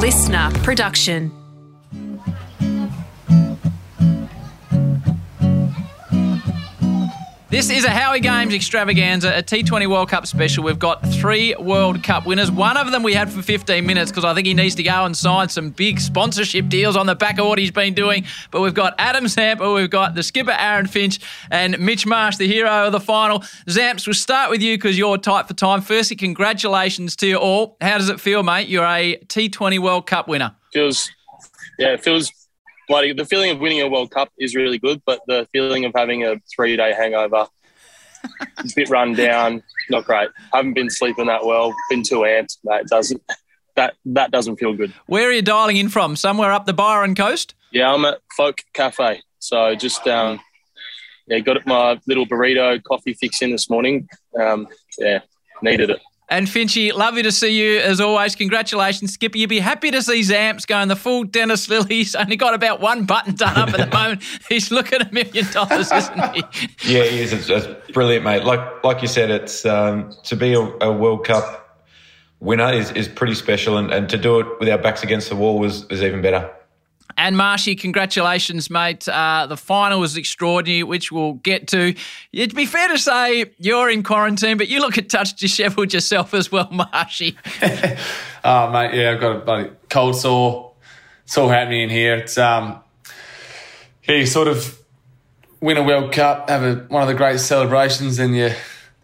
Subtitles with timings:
[0.00, 1.39] listener production.
[7.50, 10.62] This is a Howie Games extravaganza, a T20 World Cup special.
[10.62, 12.48] We've got three World Cup winners.
[12.48, 15.04] One of them we had for 15 minutes because I think he needs to go
[15.04, 18.24] and sign some big sponsorship deals on the back of what he's been doing.
[18.52, 21.18] But we've got Adam Zampa, we've got the skipper Aaron Finch,
[21.50, 23.40] and Mitch Marsh, the hero of the final.
[23.66, 25.80] Zamps, we'll start with you because you're tight for time.
[25.80, 27.76] Firstly, congratulations to you all.
[27.80, 28.68] How does it feel, mate?
[28.68, 30.54] You're a T20 World Cup winner.
[30.72, 31.10] Feels,
[31.80, 32.30] yeah, it feels
[32.90, 35.92] like the feeling of winning a World Cup is really good, but the feeling of
[35.94, 37.46] having a three day hangover,
[38.58, 40.28] it's a bit run down, not great.
[40.52, 41.74] Haven't been sleeping that well.
[41.88, 42.58] Been too amped.
[42.64, 43.22] That doesn't
[43.76, 44.92] that that doesn't feel good.
[45.06, 46.16] Where are you dialing in from?
[46.16, 47.54] Somewhere up the Byron coast?
[47.70, 49.22] Yeah, I'm at Folk Cafe.
[49.38, 50.40] So just um,
[51.26, 54.08] yeah, got my little burrito coffee fix in this morning.
[54.38, 54.68] Um,
[54.98, 55.20] yeah,
[55.62, 56.00] needed it.
[56.30, 58.36] And Finchy, lovely to see you as always.
[58.36, 59.36] Congratulations, Skipper.
[59.36, 61.90] You'd be happy to see Zamps going the full Dennis Lillee.
[61.90, 64.22] He's only got about one button done up at the moment.
[64.48, 66.42] He's looking a million dollars, isn't he?
[66.84, 67.32] Yeah, he is.
[67.32, 68.44] It's, it's brilliant, mate.
[68.44, 71.80] Like like you said, it's um, to be a, a, World Cup
[72.38, 75.36] winner is, is pretty special, and, and to do it with our backs against the
[75.36, 76.48] wall was, was even better.
[77.20, 79.06] And Marshy, congratulations, mate.
[79.06, 81.94] Uh, the final was extraordinary, which we'll get to.
[82.32, 86.32] It'd be fair to say you're in quarantine, but you look at touch dishevelled yourself
[86.32, 87.36] as well, Marshy.
[88.42, 90.72] oh, mate, yeah, I've got a bloody cold sore.
[91.24, 92.16] It's all happening in here.
[92.16, 92.80] It's um,
[94.08, 94.80] yeah, you sort of
[95.60, 98.54] win a World Cup, have a, one of the great celebrations, and you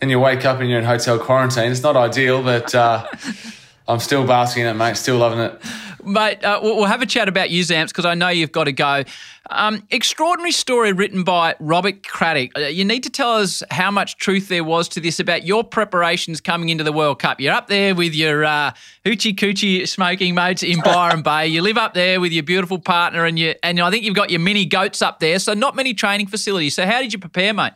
[0.00, 1.70] and you wake up and you're in hotel quarantine.
[1.70, 3.06] It's not ideal, but uh,
[3.88, 4.96] I'm still basking in it, mate.
[4.96, 5.60] Still loving it.
[6.06, 8.72] Mate, uh, we'll have a chat about you, Zamps, because I know you've got to
[8.72, 9.02] go.
[9.50, 12.56] Um, extraordinary story written by Robert Craddock.
[12.56, 15.64] Uh, you need to tell us how much truth there was to this about your
[15.64, 17.40] preparations coming into the World Cup.
[17.40, 18.70] You're up there with your uh,
[19.04, 21.48] hoochie coochie smoking mates in Byron Bay.
[21.48, 24.30] You live up there with your beautiful partner, and you and I think you've got
[24.30, 25.40] your mini goats up there.
[25.40, 26.76] So not many training facilities.
[26.76, 27.72] So how did you prepare, mate?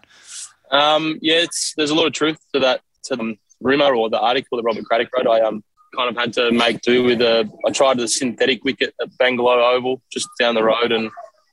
[0.70, 1.46] Um, yeah,
[1.76, 4.84] there's a lot of truth to that to the rumor or the article that Robert
[4.84, 5.26] Craddock wrote.
[5.26, 5.64] I um
[5.94, 7.50] kind of had to make do with a.
[7.66, 11.10] I tried the synthetic wicket at Bangalow Oval just down the road, and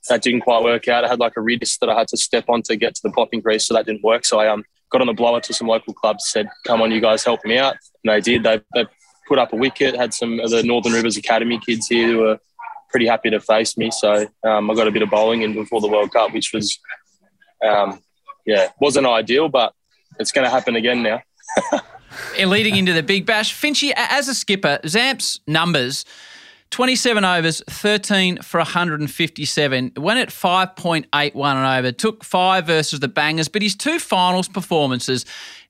[0.09, 1.03] that didn't quite work out.
[1.03, 3.11] I had like a wrist that I had to step on to get to the
[3.11, 4.25] popping crease, so that didn't work.
[4.25, 7.01] So I um got on the blower to some local clubs, said, "Come on, you
[7.01, 8.43] guys, help me out," and they did.
[8.43, 8.85] They, they
[9.27, 9.95] put up a wicket.
[9.95, 12.39] Had some of the Northern Rivers Academy kids here who were
[12.89, 13.91] pretty happy to face me.
[13.91, 16.79] So um, I got a bit of bowling in before the World Cup, which was,
[17.65, 18.01] um,
[18.45, 19.73] yeah, wasn't ideal, but
[20.19, 21.21] it's going to happen again now.
[22.37, 23.53] leading into the Big Bash.
[23.53, 26.05] Finchy, as a skipper, Zamp's numbers
[26.71, 29.91] 27 overs, 13 for 157.
[29.97, 31.91] Went at 5.81 and over.
[31.91, 35.25] Took five versus the Bangers, but his two finals performances,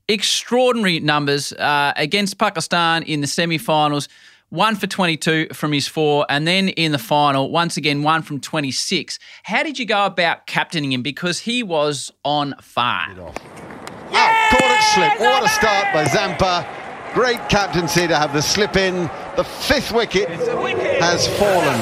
[0.08, 4.10] extraordinary numbers uh, against Pakistan in the semi finals.
[4.50, 8.40] One for 22 from his four, and then in the final, once again, one from
[8.40, 9.20] 26.
[9.44, 11.02] How did you go about captaining him?
[11.02, 13.14] Because he was on fire.
[13.20, 15.20] Oh, caught it slip.
[15.20, 16.66] What a start by Zampa.
[17.14, 19.10] Great captaincy to have the slip in.
[19.36, 21.02] The fifth wicket, wicket.
[21.02, 21.80] has fallen.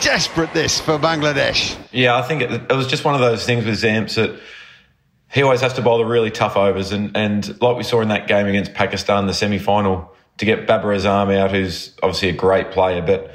[0.00, 1.76] Desperate this for Bangladesh.
[1.92, 4.38] Yeah, I think it, it was just one of those things with Zamps that
[5.30, 6.92] he always has to bowl the really tough overs.
[6.92, 10.66] And, and like we saw in that game against Pakistan, the semi final, to get
[10.66, 13.02] Babar Azam out, who's obviously a great player.
[13.02, 13.34] But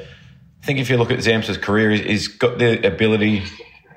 [0.63, 3.43] I think if you look at Zamps' career, he's got the ability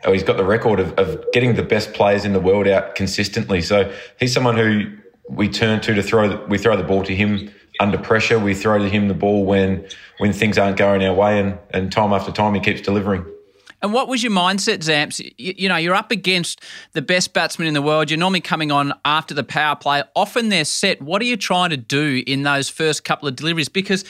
[0.04, 2.94] oh, he's got the record of, of getting the best players in the world out
[2.94, 3.62] consistently.
[3.62, 4.96] So he's someone who
[5.28, 7.50] we turn to to throw we throw the ball to him
[7.80, 8.38] under pressure.
[8.38, 9.86] We throw to him the ball when
[10.18, 13.24] when things aren't going our way, and and time after time he keeps delivering.
[13.80, 15.20] And what was your mindset, Zamps?
[15.20, 16.64] You, you, know, you're up against
[16.94, 18.10] the best batsman in the world.
[18.10, 20.02] You're normally coming on after the power play.
[20.16, 21.00] Often they're set.
[21.00, 23.68] What are you trying to do in those first couple of deliveries?
[23.68, 24.04] Because,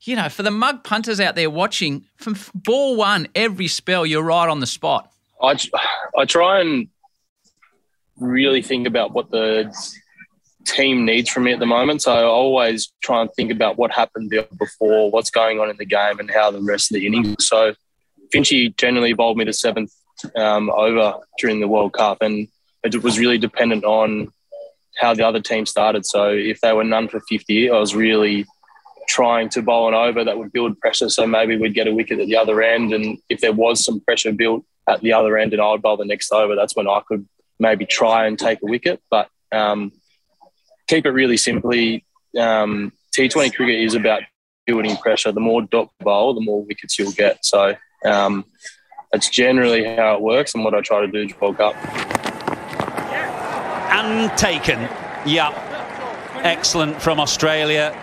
[0.00, 4.22] you know, for the mug punters out there watching, from ball one, every spell, you're
[4.22, 5.09] right on the spot.
[5.42, 5.58] I,
[6.16, 6.88] I try and
[8.18, 9.74] really think about what the
[10.66, 12.02] team needs from me at the moment.
[12.02, 15.86] So I always try and think about what happened before, what's going on in the
[15.86, 17.46] game, and how the rest of the innings.
[17.46, 17.74] So
[18.32, 19.92] Finchy generally bowled me the seventh
[20.36, 22.48] um, over during the World Cup, and
[22.84, 24.32] it was really dependent on
[24.98, 26.04] how the other team started.
[26.04, 28.44] So if they were none for 50, I was really
[29.08, 31.08] trying to bowl an over that would build pressure.
[31.08, 32.92] So maybe we'd get a wicket at the other end.
[32.92, 35.96] And if there was some pressure built, at the other end and I would bowl
[35.96, 37.26] the next over, that's when I could
[37.58, 39.00] maybe try and take a wicket.
[39.10, 39.92] But um,
[40.88, 42.04] keep it really simply.
[42.38, 44.22] Um, T20 cricket is about
[44.66, 45.32] building pressure.
[45.32, 47.44] The more dot ball, the more wickets you'll get.
[47.44, 48.44] So um,
[49.12, 51.74] that's generally how it works and what I try to do to World Cup.
[53.92, 54.80] And taken.
[55.26, 55.50] Yeah.
[56.42, 57.96] Excellent from Australia.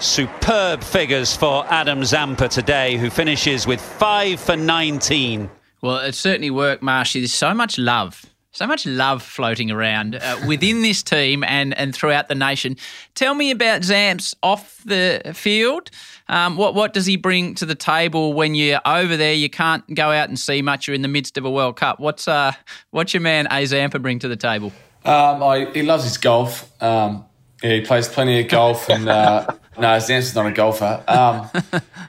[0.00, 5.50] Superb figures for Adam Zampa today, who finishes with five for 19.
[5.80, 7.20] Well, it certainly worked, Marshy.
[7.20, 11.94] There's so much love, so much love floating around uh, within this team and, and
[11.94, 12.76] throughout the nation.
[13.14, 15.90] Tell me about Zamps off the field.
[16.28, 19.32] Um, what what does he bring to the table when you're over there?
[19.32, 20.86] You can't go out and see much.
[20.86, 22.00] You're in the midst of a World Cup.
[22.00, 22.52] What's uh
[22.90, 24.72] what's your man A Zampa bring to the table?
[25.04, 26.70] Um, I, he loves his golf.
[26.82, 27.24] Um,
[27.62, 29.46] yeah, he plays plenty of golf, and uh,
[29.78, 31.02] no, Zamps is not a golfer.
[31.08, 31.48] Um,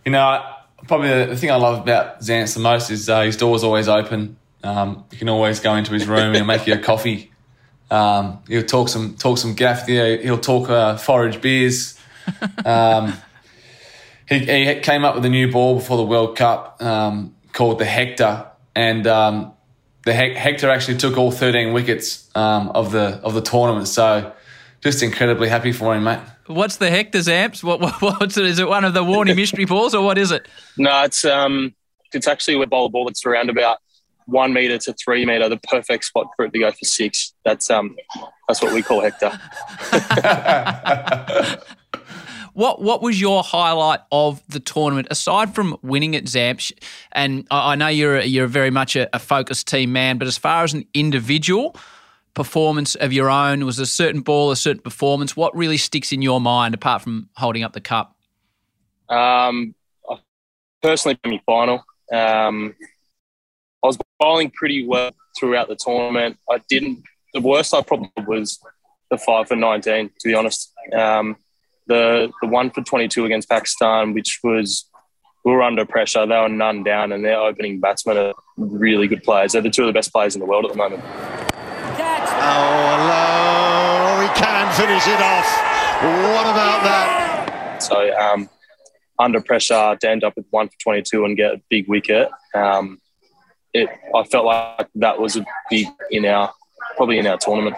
[0.06, 0.44] you know,
[0.90, 4.38] probably the, thing I love about Zance the most is uh, his door's always open.
[4.64, 7.32] Um, you can always go into his room and make you a coffee.
[7.92, 9.86] Um, he'll talk some talk some gaff.
[9.86, 10.18] there.
[10.18, 11.98] He'll talk uh, forage beers.
[12.66, 13.14] Um,
[14.28, 17.86] he, he, came up with a new ball before the World Cup um, called the
[17.86, 19.54] Hector, and um,
[20.06, 23.88] the Hector actually took all 13 wickets um, of the of the tournament.
[23.88, 24.34] So
[24.82, 26.20] just incredibly happy for him, mate.
[26.50, 27.64] What's the Hector's amps?
[27.64, 28.46] What, what what's it?
[28.48, 30.48] Is it one of the Warney mystery balls or what is it?
[30.78, 31.76] No, it's um
[32.12, 33.78] it's actually a bowler ball that's around about
[34.26, 37.34] one meter to three meter, the perfect spot for it to go for six.
[37.46, 37.96] That's um
[38.48, 39.32] that's what we call Hector.
[42.54, 46.74] What what was your highlight of the tournament aside from winning at Zamps?
[47.14, 50.38] And I, I know you're you're very much a, a focused team man, but as
[50.38, 51.78] far as an individual
[52.40, 55.36] performance of your own, was a certain ball, a certain performance.
[55.36, 58.16] What really sticks in your mind apart from holding up the cup?
[59.10, 59.76] Um,
[60.82, 61.84] personally, semi final.
[62.14, 62.76] Um,
[63.84, 66.38] I was bowling pretty well throughout the tournament.
[66.50, 67.04] I didn't.
[67.34, 68.58] The worst I probably was
[69.12, 70.08] the five for nineteen.
[70.08, 71.36] To be honest, um,
[71.88, 74.90] the the one for 22 against Pakistan, which was
[75.44, 76.26] we were under pressure.
[76.26, 79.52] They were none down, and their opening batsmen are really good players.
[79.52, 81.04] They're the two of the best players in the world at the moment.
[82.42, 84.22] Oh, hello!
[84.22, 85.46] We can finish it off.
[86.02, 87.84] What about that?
[87.84, 88.50] So, um,
[89.20, 92.30] under pressure to end up with one for 22 and get a big wicket.
[92.56, 93.00] Um,
[93.74, 96.54] it, I felt like that was a big in our
[96.96, 97.76] probably in our tournament.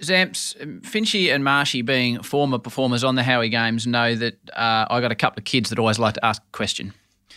[0.00, 5.00] Zamps, Finchy and Marshy, being former performers on the Howie Games, know that uh, I
[5.00, 6.94] got a couple of kids that always like to ask a question.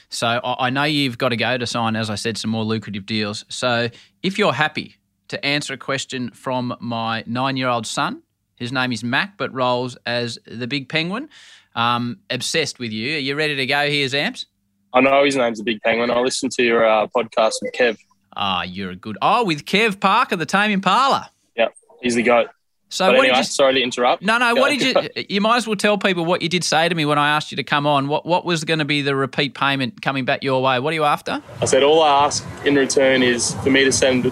[0.09, 2.63] So I, I know you've got to go to sign, as I said, some more
[2.63, 3.45] lucrative deals.
[3.49, 3.89] So
[4.23, 4.95] if you're happy
[5.29, 8.21] to answer a question from my nine-year-old son,
[8.55, 11.29] his name is Mac, but rolls as the Big Penguin.
[11.75, 13.15] Um, obsessed with you.
[13.15, 14.45] Are you ready to go here, Zamps?
[14.93, 16.09] I know his name's the Big Penguin.
[16.09, 17.97] I listened to your uh, podcast with Kev.
[18.37, 19.17] Ah, you're a good.
[19.21, 21.29] Oh, with Kev Parker, the Tame Impala.
[21.57, 21.67] Yeah,
[22.01, 22.47] he's the goat.
[22.87, 24.21] So but what anyway, did you, sorry to interrupt.
[24.21, 24.55] No, no.
[24.55, 24.81] Go, what did
[25.15, 25.25] you?
[25.27, 27.51] You might as well tell people what you did say to me when I asked
[27.51, 28.07] you to come on.
[28.07, 30.79] What What was going to be the repeat payment coming back your way?
[30.79, 31.41] What are you after?
[31.61, 34.31] I said all I ask in return is for me to send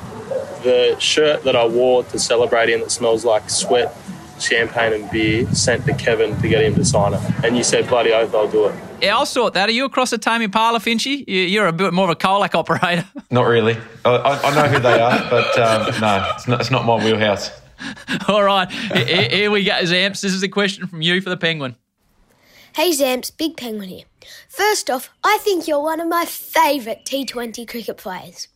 [0.64, 3.96] the shirt that I wore to celebrate in that smells like sweat,
[4.40, 7.22] champagne, and beer sent to Kevin to get him to sign it.
[7.44, 8.76] And you said bloody oath, I'll do it.
[9.02, 9.70] Yeah, I'll sort that.
[9.70, 11.24] Are you across the Tame Impala, Finchy?
[11.28, 13.06] You're a bit more of a Colac operator.
[13.32, 13.78] Not really.
[14.06, 17.52] I, I know who they are, but um, no, it's not, it's not my wheelhouse.
[18.28, 20.22] All right, here we go, Zamps.
[20.22, 21.76] This is a question from you for the Penguin.
[22.76, 24.06] Hey Zamps, Big Penguin here.
[24.50, 28.48] First off, I think you're one of my favourite T20 cricket players.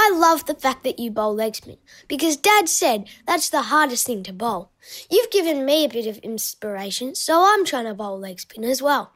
[0.00, 4.06] I love the fact that you bowl leg spin because Dad said that's the hardest
[4.06, 4.70] thing to bowl.
[5.10, 8.80] You've given me a bit of inspiration, so I'm trying to bowl leg spin as
[8.80, 9.10] well.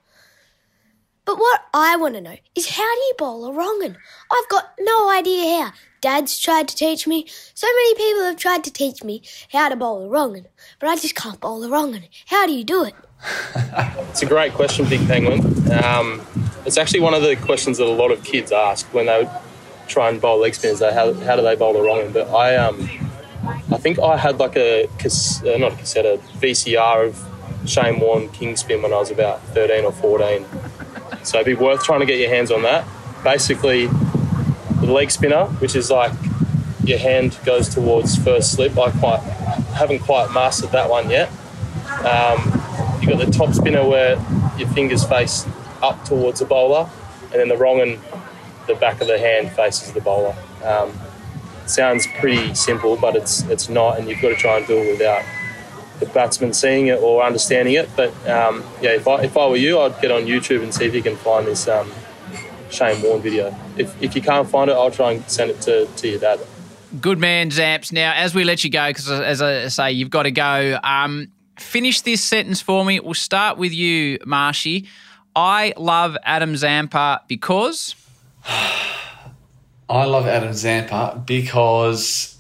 [1.24, 3.96] But what I want to know is how do you bowl a wrong one?
[4.32, 5.72] I've got no idea how.
[6.00, 7.28] Dad's tried to teach me.
[7.54, 9.22] So many people have tried to teach me
[9.52, 10.46] how to bowl a wrong one,
[10.80, 12.06] but I just can't bowl a wrong one.
[12.26, 12.94] How do you do it?
[14.10, 15.42] it's a great question, Big Penguin.
[15.72, 16.20] Um,
[16.66, 19.30] it's actually one of the questions that a lot of kids ask when they
[19.88, 20.80] try and bowl leg spinners.
[20.80, 22.12] How, how do they bowl the wrong one?
[22.12, 22.88] But I um,
[23.70, 28.28] I think I had like a uh, not a cassette, a VCR of Shane Warne
[28.30, 30.46] king spin when I was about 13 or 14
[31.22, 32.86] so it'd be worth trying to get your hands on that.
[33.22, 36.12] Basically, the leg spinner, which is like
[36.84, 38.76] your hand goes towards first slip.
[38.78, 39.20] I quite
[39.74, 41.28] haven't quite mastered that one yet.
[42.04, 42.40] Um,
[43.00, 44.14] you got the top spinner where
[44.58, 45.46] your fingers face
[45.80, 46.90] up towards the bowler,
[47.24, 48.00] and then the wrong and
[48.72, 50.34] the back of the hand faces the bowler.
[50.64, 50.92] Um,
[51.66, 54.92] sounds pretty simple, but it's it's not, and you've got to try and do it
[54.92, 55.24] without
[56.00, 57.88] the batsman seeing it or understanding it.
[57.96, 60.84] But um, yeah, if I, if I were you, I'd get on YouTube and see
[60.84, 61.90] if you can find this um,
[62.70, 63.54] Shane Warne video.
[63.76, 66.40] If, if you can't find it, I'll try and send it to, to your dad.
[67.00, 67.92] Good man, Zamps.
[67.92, 71.28] Now, as we let you go, because as I say, you've got to go, um,
[71.56, 73.00] finish this sentence for me.
[73.00, 74.88] We'll start with you, Marshy.
[75.34, 77.94] I love Adam Zampa because.
[79.88, 82.38] I love Adam Zampa because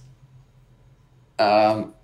[1.38, 1.94] um,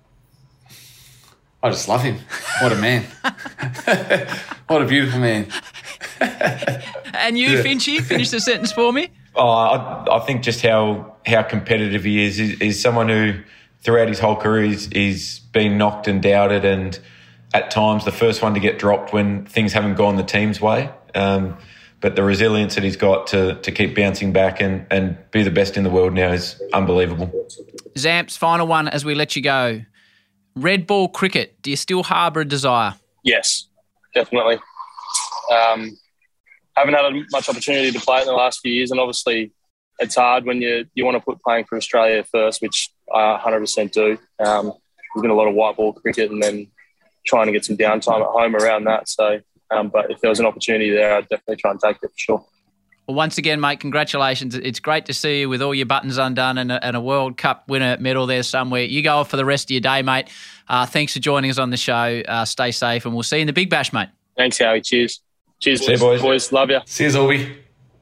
[1.61, 2.19] I just love him.
[2.61, 3.03] What a man.
[4.67, 5.47] what a beautiful man.
[6.19, 7.63] and you, yeah.
[7.63, 9.09] Finchy, finish the sentence for me.
[9.35, 12.39] Oh, I, I think just how how competitive he is.
[12.39, 12.59] is.
[12.61, 13.41] is someone who
[13.81, 16.99] throughout his whole career is, is been knocked and doubted and
[17.53, 20.91] at times the first one to get dropped when things haven't gone the team's way.
[21.15, 21.57] Um,
[22.01, 25.51] but the resilience that he's got to, to keep bouncing back and, and be the
[25.51, 27.27] best in the world now is unbelievable.
[27.95, 29.81] Zamps, final one as we let you go.
[30.55, 32.95] Red ball cricket, do you still harbour a desire?
[33.23, 33.67] Yes,
[34.13, 34.59] definitely.
[35.51, 35.97] Um,
[36.75, 39.51] haven't had much opportunity to play it in the last few years, and obviously
[39.99, 43.91] it's hard when you, you want to put playing for Australia first, which I 100%
[43.91, 44.17] do.
[44.39, 44.67] Um,
[45.13, 46.67] there's been a lot of white ball cricket and then
[47.25, 49.09] trying to get some downtime at home around that.
[49.09, 52.09] So, um, but if there was an opportunity there, I'd definitely try and take it
[52.09, 52.45] for sure.
[53.07, 54.53] Well, once again, mate, congratulations.
[54.53, 57.37] It's great to see you with all your buttons undone and a, and a World
[57.37, 58.83] Cup winner medal there somewhere.
[58.83, 60.27] You go off for the rest of your day, mate.
[60.67, 62.21] Uh, thanks for joining us on the show.
[62.27, 64.09] Uh, stay safe, and we'll see you in the Big Bash, mate.
[64.37, 64.81] Thanks, Howie.
[64.81, 65.21] Cheers.
[65.59, 66.21] Cheers, See boys.
[66.21, 66.51] boys.
[66.51, 66.79] Love you.
[66.85, 67.57] See you, Zolby.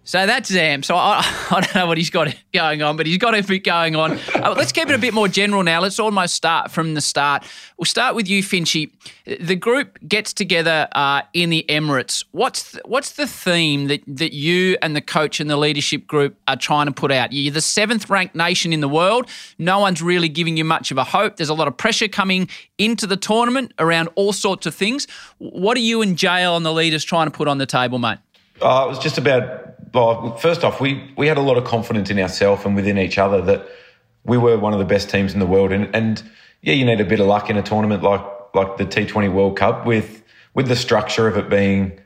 [0.08, 0.84] So that's Zam.
[0.84, 1.20] So I,
[1.52, 4.18] I, don't know what he's got going on, but he's got everything going on.
[4.36, 5.82] Uh, let's keep it a bit more general now.
[5.82, 7.44] Let's almost start from the start.
[7.78, 8.90] We'll start with you, Finchy.
[9.26, 12.24] The group gets together uh, in the Emirates.
[12.32, 16.38] What's the, what's the theme that, that you and the coach and the leadership group
[16.48, 17.34] are trying to put out?
[17.34, 19.30] You're the seventh ranked nation in the world.
[19.60, 21.36] No one's really giving you much of a hope.
[21.36, 22.48] There's a lot of pressure coming
[22.78, 25.06] into the tournament around all sorts of things.
[25.40, 28.20] What are you and JL and the leaders trying to put on the table, mate?
[28.62, 32.10] Uh, it was just about well, first off, we, we had a lot of confidence
[32.10, 33.68] in ourselves and within each other that
[34.26, 35.72] we were one of the best teams in the world.
[35.72, 36.22] And, and
[36.62, 38.22] yeah, you need a bit of luck in a tournament like
[38.54, 40.24] like the T20 World Cup with
[40.54, 42.00] with the structure of it being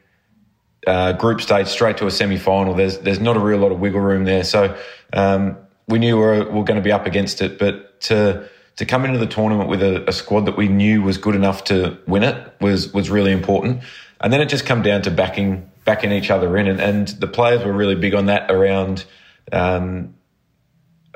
[0.86, 2.74] uh, group stage straight to a semi final.
[2.74, 4.44] There's there's not a real lot of wiggle room there.
[4.44, 4.78] So
[5.14, 8.50] um, we knew we were, we were going to be up against it, but to
[8.78, 11.66] to come into the tournament with a, a, squad that we knew was good enough
[11.66, 13.84] to win it was was really important.
[14.20, 17.28] And then it just come down to backing backing each other in, and, and the
[17.28, 19.06] players were really big on that around
[19.52, 20.16] um,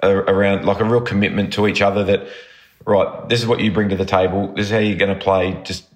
[0.03, 2.03] around like a real commitment to each other.
[2.03, 2.27] That
[2.85, 4.53] right, this is what you bring to the table.
[4.53, 5.59] This is how you're going to play.
[5.63, 5.87] Just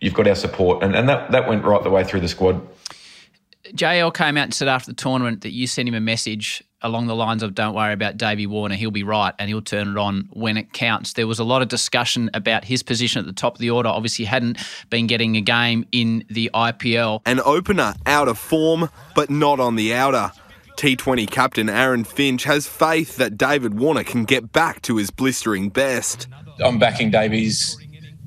[0.00, 2.66] you've got our support, and and that that went right the way through the squad.
[3.72, 7.08] JL came out and said after the tournament that you sent him a message along
[7.08, 9.98] the lines of "Don't worry about Davey Warner, he'll be right and he'll turn it
[9.98, 13.32] on when it counts." There was a lot of discussion about his position at the
[13.32, 13.88] top of the order.
[13.88, 14.58] Obviously, hadn't
[14.90, 17.22] been getting a game in the IPL.
[17.26, 20.30] An opener out of form, but not on the outer.
[20.76, 25.68] T20 captain Aaron Finch has faith that David Warner can get back to his blistering
[25.68, 26.26] best.
[26.62, 27.76] I'm backing Davey's,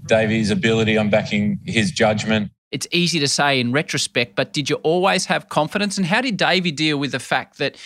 [0.05, 0.97] Davey's ability.
[0.97, 5.49] I'm backing his judgment it's easy to say in retrospect, but did you always have
[5.49, 5.97] confidence?
[5.97, 7.77] And how did Davey deal with the fact that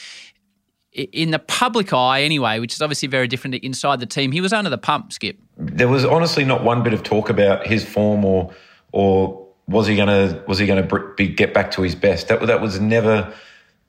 [0.93, 4.53] in the public eye anyway, which is obviously very different inside the team, he was
[4.53, 5.37] under the pump, Skip.
[5.57, 8.53] There was honestly not one bit of talk about his form or
[8.91, 12.27] or was he gonna was he gonna be, get back to his best.
[12.27, 13.33] That that was never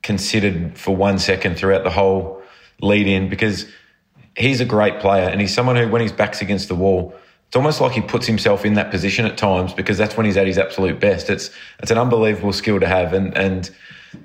[0.01, 2.41] considered for one second throughout the whole
[2.81, 3.65] lead in because
[4.35, 7.13] he's a great player and he's someone who when his back's against the wall.
[7.47, 10.37] It's almost like he puts himself in that position at times because that's when he's
[10.37, 11.29] at his absolute best.
[11.29, 13.69] It's it's an unbelievable skill to have and and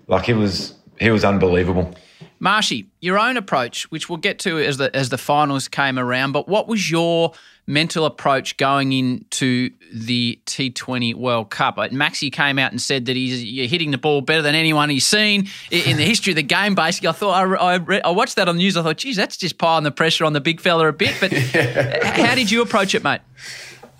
[0.06, 1.92] like he was he was unbelievable.
[2.40, 6.32] Marshy, your own approach, which we'll get to as the as the finals came around,
[6.32, 7.32] but what was your
[7.66, 11.76] mental approach going into the T20 World Cup?
[11.76, 15.06] Maxi came out and said that he's you're hitting the ball better than anyone he's
[15.06, 16.74] seen in the history of the game.
[16.74, 18.76] Basically, I thought I, I, I watched that on the news.
[18.76, 21.16] I thought, geez, that's just piling the pressure on the big fella a bit.
[21.20, 22.26] But yeah.
[22.26, 23.20] how did you approach it, mate?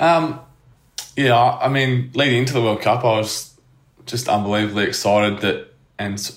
[0.01, 0.41] Um,
[1.17, 3.57] yeah, I mean, leading into the World Cup, I was
[4.07, 5.69] just unbelievably excited that
[5.99, 6.33] and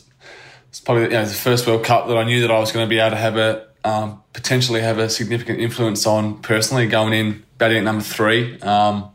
[0.71, 2.85] it's probably you know, the first World Cup that I knew that I was going
[2.85, 7.13] to be able to have a um, potentially have a significant influence on personally going
[7.13, 8.57] in batting at number three.
[8.61, 9.11] Um,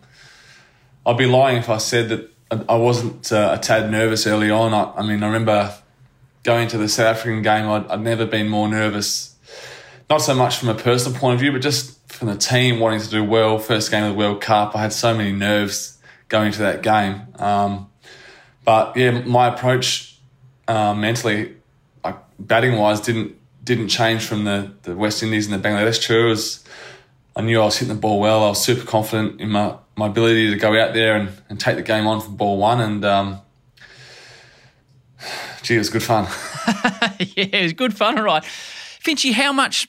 [1.07, 2.31] I'd be lying if I said that
[2.69, 4.75] I wasn't uh, a tad nervous early on.
[4.75, 5.75] I, I, mean, I remember
[6.43, 7.67] going to the South African game.
[7.71, 9.35] I'd, I'd, never been more nervous.
[10.11, 13.01] Not so much from a personal point of view, but just from the team wanting
[13.01, 13.59] to do well.
[13.59, 15.99] First game of the World Cup, I had so many nerves
[16.29, 17.23] going to that game.
[17.39, 17.89] Um,
[18.65, 20.16] but yeah, my approach
[20.69, 21.57] uh, mentally,
[22.05, 26.65] like batting wise, didn't didn't change from the, the West Indies and the Bangladesh tours.
[27.35, 28.45] I knew I was hitting the ball well.
[28.45, 31.75] I was super confident in my, my ability to go out there and, and take
[31.75, 32.81] the game on from ball one.
[32.81, 33.41] And um,
[35.63, 36.25] gee, it was good fun.
[37.19, 38.45] yeah, it was good fun, all right.
[38.45, 39.89] Finchy, how much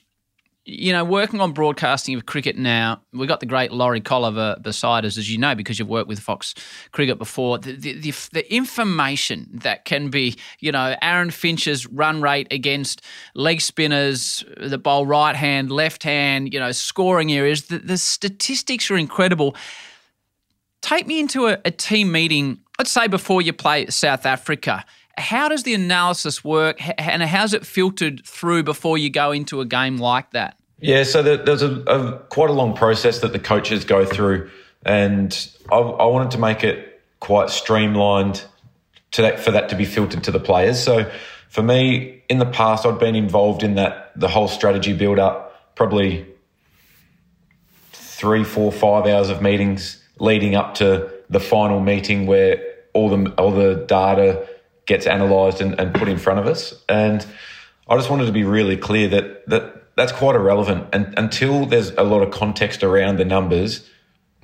[0.68, 5.06] you know, working on broadcasting of cricket now, we've got the great Laurie Colliver beside
[5.06, 6.54] us, as you know, because you've worked with Fox
[6.92, 7.58] Cricket before.
[7.58, 13.00] The, the, the, the, information that can be, you know, Aaron Finch's run rate against
[13.34, 18.90] leg spinners, the bowl right hand, left hand, you know, scoring areas, the, the statistics
[18.90, 19.56] are incredible.
[20.82, 24.84] Take me into a, a team meeting, let's say before you play South Africa.
[25.18, 29.64] How does the analysis work and how's it filtered through before you go into a
[29.64, 30.56] game like that?
[30.80, 34.48] Yeah, so there's a, a quite a long process that the coaches go through,
[34.86, 38.44] and I, I wanted to make it quite streamlined
[39.10, 40.80] to that, for that to be filtered to the players.
[40.80, 41.10] So
[41.48, 45.74] for me, in the past, I'd been involved in that the whole strategy build up,
[45.74, 46.26] probably
[47.92, 53.30] three, four, five hours of meetings leading up to the final meeting where all the
[53.32, 54.46] all the data
[54.88, 56.74] gets analysed and, and put in front of us.
[56.88, 57.24] And
[57.88, 60.88] I just wanted to be really clear that that that's quite irrelevant.
[60.92, 63.88] And until there's a lot of context around the numbers,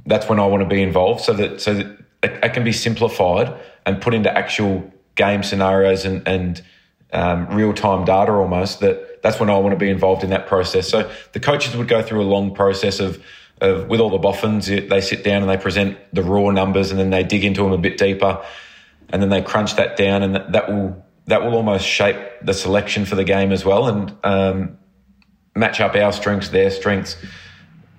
[0.07, 1.87] that's when I want to be involved, so that so that
[2.23, 3.53] it, it can be simplified
[3.87, 6.63] and put into actual game scenarios and and
[7.13, 8.81] um, real time data almost.
[8.81, 10.89] That that's when I want to be involved in that process.
[10.89, 13.21] So the coaches would go through a long process of
[13.61, 16.99] of, with all the boffins, they sit down and they present the raw numbers, and
[16.99, 18.45] then they dig into them a bit deeper,
[19.15, 22.53] and then they crunch that down, and that, that will that will almost shape the
[22.53, 24.77] selection for the game as well, and um,
[25.55, 27.17] match up our strengths, their strengths,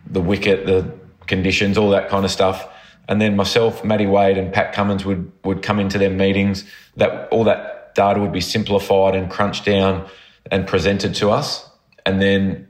[0.05, 0.93] the wicket, the
[1.25, 2.67] conditions, all that kind of stuff.
[3.07, 6.65] And then myself, Matty Wade, and Pat Cummins would would come into their meetings.
[6.97, 10.09] That all that data would be simplified and crunched down
[10.51, 11.69] and presented to us,
[12.05, 12.67] and then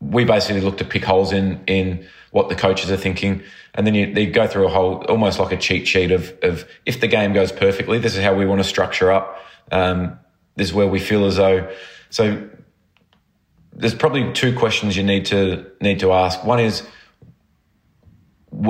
[0.00, 3.42] we basically look to pick holes in in what the coaches are thinking,
[3.78, 7.00] and then you, go through a whole almost like a cheat sheet of of if
[7.00, 9.38] the game goes perfectly, this is how we want to structure up.
[9.70, 10.18] Um,
[10.56, 11.72] this is where we feel as though
[12.10, 12.50] so.
[13.72, 16.42] There's probably two questions you need to need to ask.
[16.44, 16.82] One is,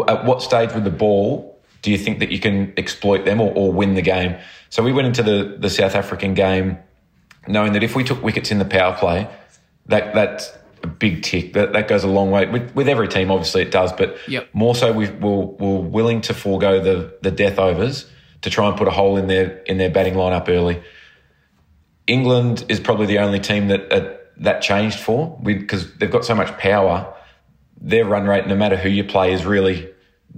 [0.06, 3.50] at what stage with the ball do you think that you can exploit them or,
[3.54, 4.36] or win the game?
[4.68, 6.76] So we went into the the South African game
[7.46, 9.26] knowing that if we took wickets in the power play,
[9.86, 11.52] that that big tick.
[11.54, 13.30] That that goes a long way with, with every team.
[13.30, 14.48] Obviously, it does, but yep.
[14.52, 18.10] more so we we're, we're willing to forego the the death overs
[18.42, 20.82] to try and put a hole in their in their batting lineup early.
[22.06, 26.34] England is probably the only team that uh, that changed for because they've got so
[26.34, 27.14] much power.
[27.80, 29.88] Their run rate, no matter who you play, is really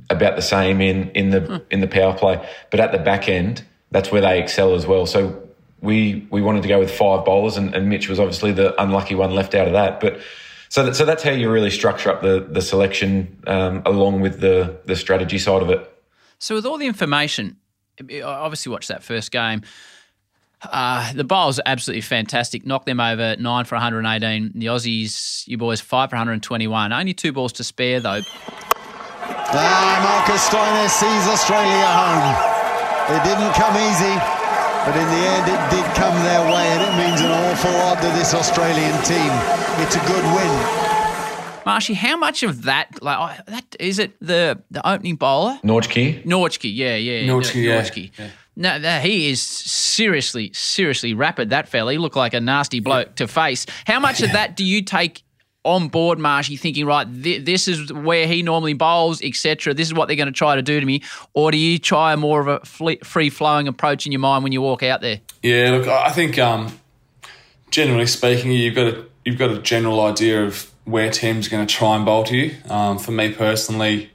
[0.08, 1.56] about the same in in the hmm.
[1.70, 2.46] in the power play.
[2.70, 5.06] But at the back end, that's where they excel as well.
[5.06, 5.49] So
[5.82, 9.14] we we wanted to go with five bowlers, and, and Mitch was obviously the unlucky
[9.14, 10.00] one left out of that.
[10.00, 10.20] But
[10.68, 14.40] so that, so that's how you really structure up the the selection um, along with
[14.40, 15.86] the the strategy side of it.
[16.38, 17.56] So with all the information,
[18.00, 19.62] I obviously watched that first game.
[20.62, 22.66] Uh, the bowls are absolutely fantastic.
[22.66, 24.52] Knocked them over nine for 118.
[24.54, 26.92] The Aussies, you boys, five for 121.
[26.92, 28.20] Only two balls to spare though.
[29.52, 33.16] Ah, Marcus Stoinis sees Australia home.
[33.16, 34.39] It didn't come easy.
[34.84, 38.00] But in the end, it did come their way, and it means an awful lot
[38.00, 39.30] to this Australian team.
[39.84, 40.90] It's a good win.
[41.66, 45.60] Marshy, how much of that, like, oh, that is it the the opening bowler?
[45.62, 46.24] Nortje.
[46.24, 47.28] Nortje, yeah, yeah.
[47.28, 47.82] Nortje, yeah.
[47.82, 48.10] Nortje.
[48.18, 48.28] Yeah.
[48.56, 51.50] No, no, he is seriously, seriously rapid.
[51.50, 53.66] That fella, he looked like a nasty bloke to face.
[53.86, 55.22] How much of that do you take
[55.64, 59.74] on board Marshy thinking, right, th- this is where he normally bowls, etc.
[59.74, 61.02] This is what they're going to try to do to me,
[61.34, 64.62] or do you try more of a free flowing approach in your mind when you
[64.62, 65.20] walk out there?
[65.42, 66.78] Yeah, look, I think um,
[67.70, 71.66] generally speaking, you've got a you've got a general idea of where teams are going
[71.66, 72.56] to try and bowl to you.
[72.68, 74.10] Um, for me personally,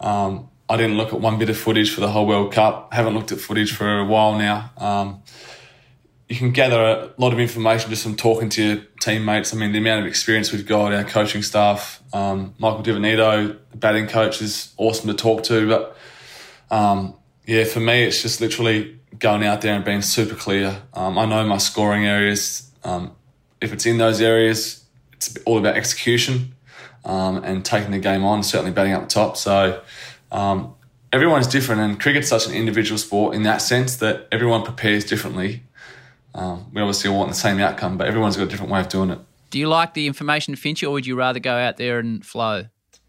[0.00, 2.92] um, I didn't look at one bit of footage for the whole World Cup.
[2.92, 4.70] haven't looked at footage for a while now.
[6.30, 9.52] You can gather a lot of information just from talking to your teammates.
[9.52, 13.58] I mean, the amount of experience we've got, our coaching staff, um, Michael Di Venuto,
[13.72, 15.68] the batting coach, is awesome to talk to.
[15.68, 15.96] But
[16.70, 17.14] um,
[17.46, 20.80] yeah, for me, it's just literally going out there and being super clear.
[20.94, 22.70] Um, I know my scoring areas.
[22.84, 23.10] Um,
[23.60, 26.54] if it's in those areas, it's all about execution
[27.04, 29.36] um, and taking the game on, certainly batting up the top.
[29.36, 29.82] So
[30.30, 30.74] um,
[31.12, 35.64] everyone's different, and cricket's such an individual sport in that sense that everyone prepares differently.
[36.34, 38.88] Um, we obviously all want the same outcome, but everyone's got a different way of
[38.88, 39.18] doing it.
[39.50, 42.66] Do you like the information Finchy, or would you rather go out there and flow?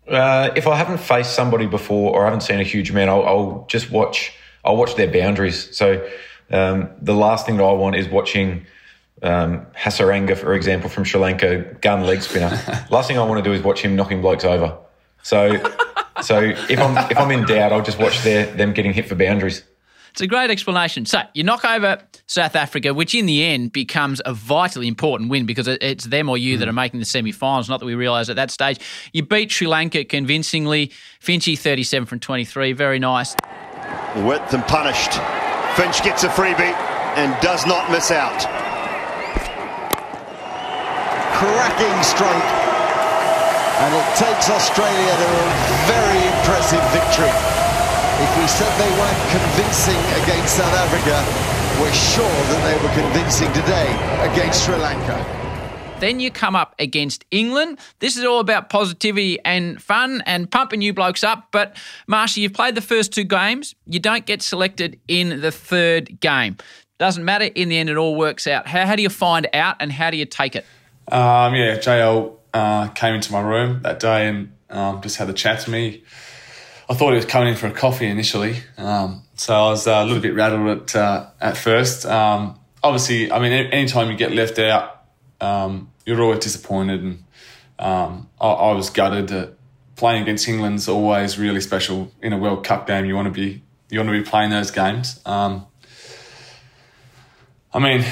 [0.07, 3.23] Uh, if I haven't faced somebody before or I haven't seen a huge man, I'll,
[3.23, 4.33] I'll just watch.
[4.65, 5.75] I'll watch their boundaries.
[5.75, 6.07] So
[6.49, 8.65] um, the last thing that I want is watching
[9.21, 12.49] um, Hasaranga, for example, from Sri Lanka, gun leg spinner.
[12.89, 14.77] last thing I want to do is watch him knocking blokes over.
[15.23, 15.53] So,
[16.21, 19.15] so if I'm if I'm in doubt, I'll just watch their them getting hit for
[19.15, 19.63] boundaries.
[20.11, 21.05] It's a great explanation.
[21.05, 25.45] So you knock over South Africa, which in the end becomes a vitally important win
[25.45, 26.59] because it's them or you mm.
[26.59, 27.69] that are making the semi-finals.
[27.69, 28.79] Not that we realise at that stage.
[29.13, 30.91] You beat Sri Lanka convincingly.
[31.21, 33.35] Finchy 37 from 23, very nice.
[34.17, 35.13] Wet and punished.
[35.75, 36.75] Finch gets a freebie
[37.15, 38.41] and does not miss out.
[41.39, 42.61] Cracking stroke.
[43.81, 45.47] And it takes Australia to a
[45.87, 47.60] very impressive victory.
[48.21, 51.25] If we said they weren't convincing against South Africa,
[51.81, 53.89] we're sure that they were convincing today
[54.31, 55.41] against Sri Lanka.
[55.99, 57.79] Then you come up against England.
[57.97, 61.47] This is all about positivity and fun and pumping you blokes up.
[61.51, 63.73] But Marshy, you've played the first two games.
[63.87, 66.57] You don't get selected in the third game.
[66.99, 67.45] Doesn't matter.
[67.45, 68.67] In the end, it all works out.
[68.67, 70.65] How, how do you find out and how do you take it?
[71.11, 75.33] Um, yeah, JL uh, came into my room that day and um, just had a
[75.33, 76.03] chat to me.
[76.91, 79.93] I thought he was coming in for a coffee initially, um, so I was uh,
[79.93, 82.05] a little bit rattled at uh, at first.
[82.05, 85.05] Um, obviously, I mean, anytime you get left out,
[85.39, 87.23] um, you're always disappointed, and
[87.79, 89.29] um, I, I, was gutted.
[89.29, 89.53] That
[89.95, 93.05] playing against England's always really special in a World Cup game.
[93.05, 95.21] You want to be you want to be playing those games.
[95.25, 95.67] Um,
[97.73, 98.05] I mean,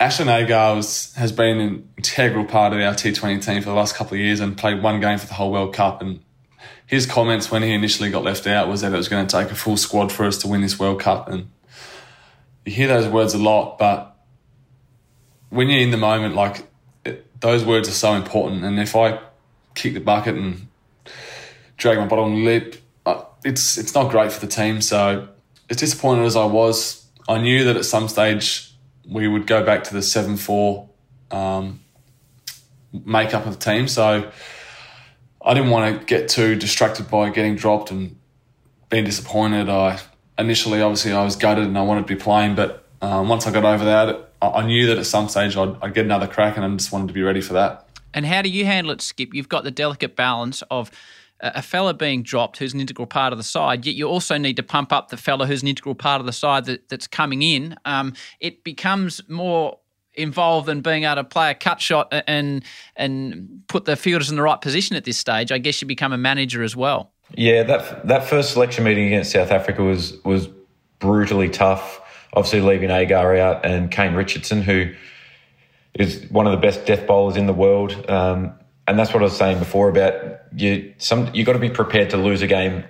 [0.00, 3.94] Ashton Agar was, has been an integral part of our T20 team for the last
[3.94, 6.00] couple of years and played one game for the whole World Cup.
[6.00, 6.23] And
[6.86, 9.50] his comments when he initially got left out was that it was going to take
[9.50, 11.28] a full squad for us to win this World Cup.
[11.28, 11.50] And
[12.64, 14.16] you hear those words a lot, but
[15.50, 16.66] when you're in the moment, like
[17.04, 18.64] it, those words are so important.
[18.64, 19.20] And if I
[19.74, 20.68] kick the bucket and
[21.76, 24.80] drag my bottom lip, uh, it's it's not great for the team.
[24.80, 25.28] So
[25.70, 28.72] as disappointed as I was, I knew that at some stage
[29.08, 30.88] we would go back to the 7 4
[31.30, 31.80] um,
[32.92, 33.88] makeup of the team.
[33.88, 34.30] So
[35.44, 38.16] I didn't want to get too distracted by getting dropped and
[38.88, 39.68] being disappointed.
[39.68, 40.00] I
[40.38, 43.50] initially, obviously, I was gutted and I wanted to be playing, but um, once I
[43.50, 46.64] got over that, I knew that at some stage I'd, I'd get another crack, and
[46.64, 47.88] I just wanted to be ready for that.
[48.14, 49.34] And how do you handle it, Skip?
[49.34, 50.90] You've got the delicate balance of
[51.40, 54.56] a fella being dropped who's an integral part of the side, yet you also need
[54.56, 57.42] to pump up the fella who's an integral part of the side that, that's coming
[57.42, 57.76] in.
[57.84, 59.78] Um, it becomes more
[60.14, 62.64] involved in being able to play a cut shot and
[62.96, 65.52] and put the fielders in the right position at this stage.
[65.52, 67.12] I guess you become a manager as well.
[67.36, 70.48] Yeah, that that first selection meeting against South Africa was was
[70.98, 72.00] brutally tough.
[72.32, 74.92] Obviously, leaving Agar out and Kane Richardson, who
[75.94, 78.10] is one of the best death bowlers in the world.
[78.10, 78.54] Um,
[78.86, 80.14] and that's what I was saying before about
[80.54, 80.92] you.
[80.98, 82.84] Some you got to be prepared to lose a game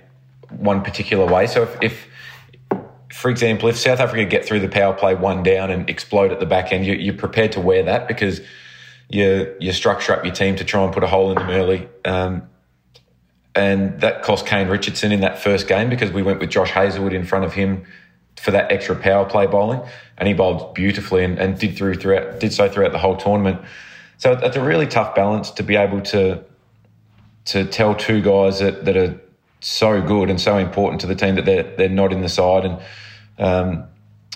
[0.49, 1.47] one particular way.
[1.47, 2.07] So if, if,
[3.15, 6.41] for example, if South Africa get through the power play one down and explode at
[6.41, 8.41] the back end, you, are prepared to wear that because
[9.07, 11.87] you you structure up your team to try and put a hole in them early.
[12.03, 12.49] Um,
[13.55, 17.13] and that cost Kane Richardson in that first game because we went with Josh Hazlewood
[17.13, 17.85] in front of him
[18.35, 19.81] for that extra power play bowling,
[20.17, 23.61] and he bowled beautifully and, and did through throughout did so throughout the whole tournament.
[24.17, 26.43] So it's a really tough balance to be able to
[27.45, 29.17] to tell two guys that, that are
[29.61, 32.65] so good and so important to the team that they're they're not in the side.
[32.65, 32.77] And
[33.37, 33.85] um,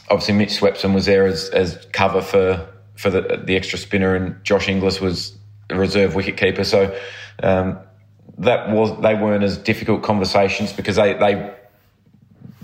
[0.09, 4.43] obviously Mitch Swepson was there as, as cover for for the the extra spinner, and
[4.43, 5.37] Josh Inglis was
[5.69, 6.65] reserve wicketkeeper.
[6.65, 6.97] So
[7.43, 7.79] um,
[8.37, 11.53] that was they weren't as difficult conversations because they they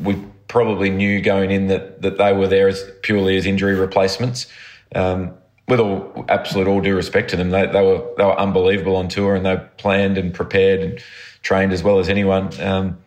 [0.01, 4.47] we probably knew going in that that they were there as purely as injury replacements.
[4.93, 5.33] Um,
[5.67, 9.07] with all absolute all due respect to them, they, they were they were unbelievable on
[9.07, 10.99] tour, and they planned and prepared and
[11.41, 12.49] trained as well as anyone.
[12.61, 12.97] Um,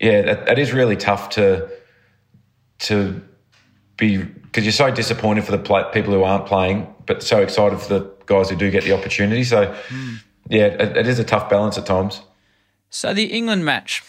[0.00, 1.68] yeah, that, that is really tough to
[2.80, 3.20] to
[3.96, 7.80] be because you're so disappointed for the play, people who aren't playing, but so excited
[7.80, 9.44] for the guys who do get the opportunity.
[9.44, 10.18] So, mm.
[10.48, 12.22] yeah, it, it is a tough balance at times.
[12.90, 14.02] So the England match,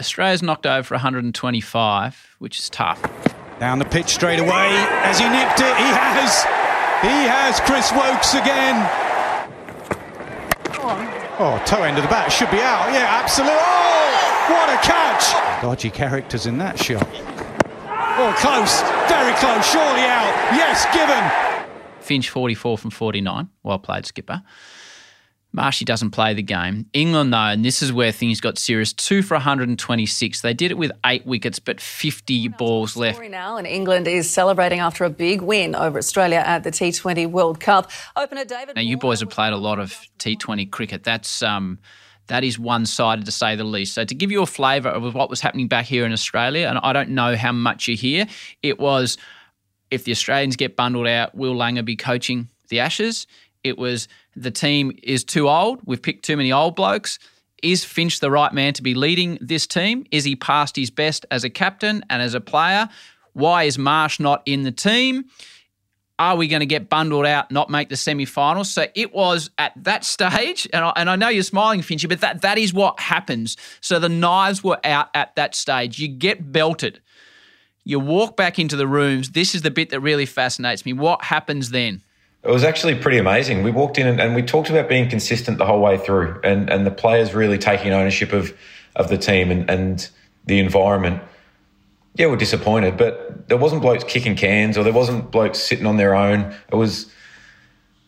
[0.00, 3.00] Australia's knocked over for 125, which is tough.
[3.60, 4.68] Down the pitch straight away.
[5.06, 5.76] As he nipped it?
[5.76, 6.42] He has.
[7.02, 7.60] He has.
[7.60, 8.90] Chris Woakes again.
[11.38, 12.92] Oh, toe end of the bat should be out.
[12.92, 13.58] Yeah, absolutely.
[13.58, 14.13] Oh,
[14.50, 15.62] what a catch!
[15.62, 17.06] Dodgy characters in that shot.
[18.16, 18.80] Oh, close.
[19.08, 19.66] Very close.
[19.70, 20.32] Surely out.
[20.54, 21.64] Yes, given.
[22.00, 23.48] Finch 44 from 49.
[23.62, 24.42] Well played, skipper.
[25.54, 26.86] Marshy doesn't play the game.
[26.92, 30.40] England, though, and this is where things got serious, two for 126.
[30.40, 33.20] They did it with eight wickets, but 50 balls left.
[33.30, 37.60] Now, and England is celebrating after a big win over Australia at the T20 World
[37.60, 37.90] Cup.
[38.16, 38.74] Opener David.
[38.74, 41.04] Now, you boys have played a lot of T20 cricket.
[41.04, 41.78] That's um,
[42.28, 43.94] that is one-sided to say the least.
[43.94, 46.78] So, to give you a flavour of what was happening back here in Australia, and
[46.78, 48.26] I don't know how much you hear,
[48.62, 49.18] it was
[49.90, 53.26] if the Australians get bundled out, will Langer be coaching the Ashes?
[53.62, 55.80] It was the team is too old.
[55.84, 57.18] We've picked too many old blokes.
[57.62, 60.04] Is Finch the right man to be leading this team?
[60.10, 62.88] Is he past his best as a captain and as a player?
[63.32, 65.24] Why is Marsh not in the team?
[66.18, 68.70] Are we going to get bundled out, not make the semi finals?
[68.72, 72.20] So it was at that stage, and I, and I know you're smiling, Finchy, but
[72.20, 73.56] that, that is what happens.
[73.80, 75.98] So the knives were out at that stage.
[75.98, 77.00] You get belted.
[77.82, 79.32] You walk back into the rooms.
[79.32, 80.92] This is the bit that really fascinates me.
[80.92, 82.00] What happens then?
[82.44, 83.62] It was actually pretty amazing.
[83.62, 86.68] We walked in and, and, we talked about being consistent the whole way through, and
[86.68, 88.56] and the players really taking ownership of
[88.96, 90.08] of the team and, and
[90.44, 91.22] the environment.
[92.16, 95.96] Yeah, we're disappointed, but there wasn't blokes kicking cans or there wasn't blokes sitting on
[95.96, 96.54] their own.
[96.70, 97.10] It was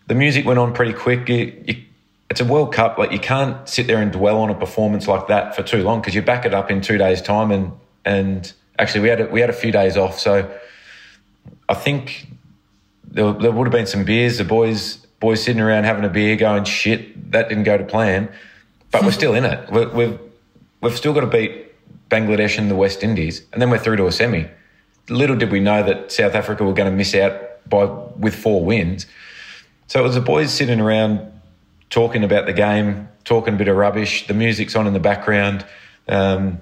[0.07, 1.29] the music went on pretty quick.
[1.29, 1.85] You, you,
[2.31, 2.99] it's a World Cup.
[2.99, 6.01] Like you can't sit there and dwell on a performance like that for too long
[6.01, 7.51] because you back it up in two days' time.
[7.51, 7.73] And
[8.05, 10.49] and actually, we had a, we had a few days off, so
[11.69, 12.29] I think
[13.05, 14.39] there, there would have been some beers.
[14.39, 17.33] The boys boys sitting around having a beer, going shit.
[17.33, 18.33] That didn't go to plan,
[18.93, 19.71] but we're still in it.
[19.71, 20.19] we we've
[20.81, 21.66] we've still got to beat
[22.11, 24.49] Bangladesh and the West Indies, and then we're through to a semi.
[25.09, 28.65] Little did we know that South Africa were going to miss out by with four
[28.65, 29.07] wins.
[29.87, 31.33] So it was the boys sitting around
[31.91, 34.27] talking about the game, talking a bit of rubbish.
[34.27, 35.65] The music's on in the background.
[36.09, 36.61] Um,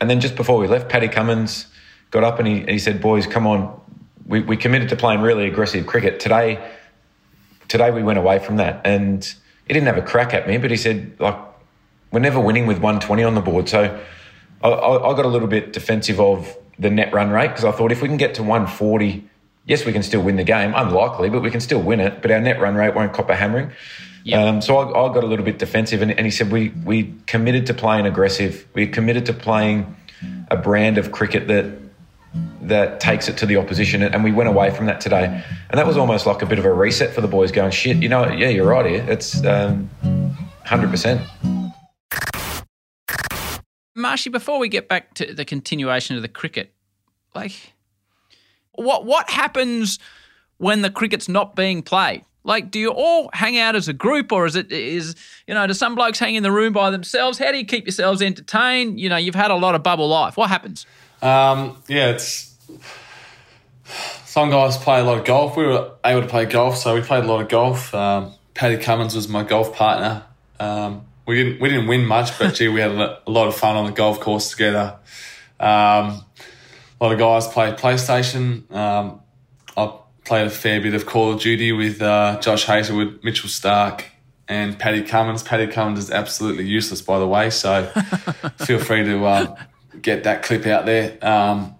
[0.00, 1.66] and then just before we left, Paddy Cummins
[2.10, 3.80] got up and he, he said, Boys, come on.
[4.26, 6.18] We, we committed to playing really aggressive cricket.
[6.18, 6.72] Today,
[7.68, 8.80] today we went away from that.
[8.84, 9.24] And
[9.66, 11.36] he didn't have a crack at me, but he said, like,
[12.10, 13.68] we're never winning with 120 on the board.
[13.68, 14.00] So
[14.62, 17.72] I, I, I got a little bit defensive of the net run rate because I
[17.72, 19.28] thought if we can get to 140,
[19.66, 20.72] yes, we can still win the game.
[20.74, 22.22] Unlikely, but we can still win it.
[22.22, 23.72] But our net run rate won't cop a hammering.
[24.24, 24.40] Yep.
[24.40, 27.14] Um, so I, I, got a little bit defensive, and, and, he said we we
[27.26, 28.66] committed to playing aggressive.
[28.72, 29.94] We committed to playing
[30.50, 31.76] a brand of cricket that
[32.62, 35.24] that takes it to the opposition, and we went away from that today.
[35.24, 37.98] And that was almost like a bit of a reset for the boys, going shit.
[37.98, 39.04] You know, yeah, you're right here.
[39.06, 39.90] It's um,
[40.64, 41.20] hundred percent.
[43.94, 46.72] Marshy, before we get back to the continuation of the cricket,
[47.34, 47.74] like
[48.72, 49.98] what what happens
[50.58, 52.24] when the cricket's not being played?
[52.46, 55.14] Like, do you all hang out as a group, or is it is
[55.46, 57.38] you know, do some blokes hang in the room by themselves?
[57.38, 59.00] How do you keep yourselves entertained?
[59.00, 60.36] You know, you've had a lot of bubble life.
[60.36, 60.86] What happens?
[61.22, 62.54] Um, yeah, it's
[64.26, 65.56] some guys play a lot of golf.
[65.56, 67.94] We were able to play golf, so we played a lot of golf.
[67.94, 70.24] Um, Paddy Cummins was my golf partner.
[70.60, 73.76] Um, we didn't we didn't win much, but gee, we had a lot of fun
[73.76, 74.98] on the golf course together.
[75.58, 76.24] Um,
[77.00, 78.70] a lot of guys play PlayStation.
[78.74, 79.20] Um,
[79.76, 84.06] I played a fair bit of Call of Duty with uh, Josh Hazlewood, Mitchell Stark,
[84.48, 85.42] and Paddy Cummins.
[85.42, 87.50] Paddy Cummins is absolutely useless, by the way.
[87.50, 87.84] So
[88.58, 89.56] feel free to uh,
[90.00, 91.18] get that clip out there.
[91.22, 91.74] Um,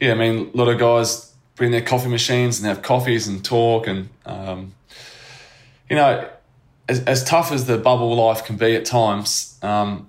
[0.00, 3.44] yeah, I mean, a lot of guys bring their coffee machines and have coffees and
[3.44, 4.74] talk, and um,
[5.88, 6.28] you know,
[6.88, 10.08] as, as tough as the bubble life can be at times, um,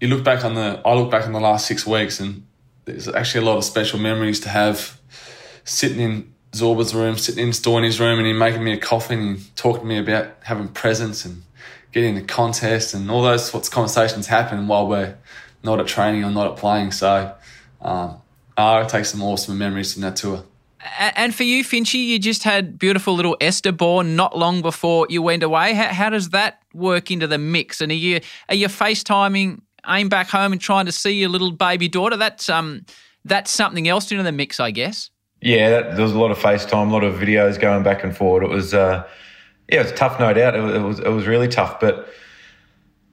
[0.00, 0.80] you look back on the.
[0.84, 2.46] I look back on the last six weeks, and
[2.84, 5.00] there's actually a lot of special memories to have
[5.64, 9.56] sitting in Zorba's room, sitting in Storny's room, and him making me a coffee and
[9.56, 11.42] talking to me about having presents and
[11.92, 15.16] getting a contest and all those sorts of conversations happen while we're
[15.62, 16.92] not at training or not at playing.
[16.92, 17.34] So
[17.80, 18.20] um,
[18.56, 20.44] I take some awesome memories from that tour.
[21.16, 25.22] And for you, Finchy, you just had beautiful little Esther born not long before you
[25.22, 25.74] went away.
[25.74, 27.80] How, how does that work into the mix?
[27.80, 31.50] And are you are you FaceTiming Amy back home and trying to see your little
[31.50, 32.16] baby daughter?
[32.16, 32.84] That's um
[33.24, 35.10] that's something else into the mix, I guess.
[35.42, 38.16] Yeah, that, there was a lot of FaceTime, a lot of videos going back and
[38.16, 38.42] forward.
[38.42, 39.06] It was, uh,
[39.70, 40.56] yeah, it was tough, no doubt.
[40.56, 42.08] It, it, was, it was really tough, but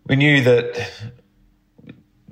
[0.07, 0.91] we knew that,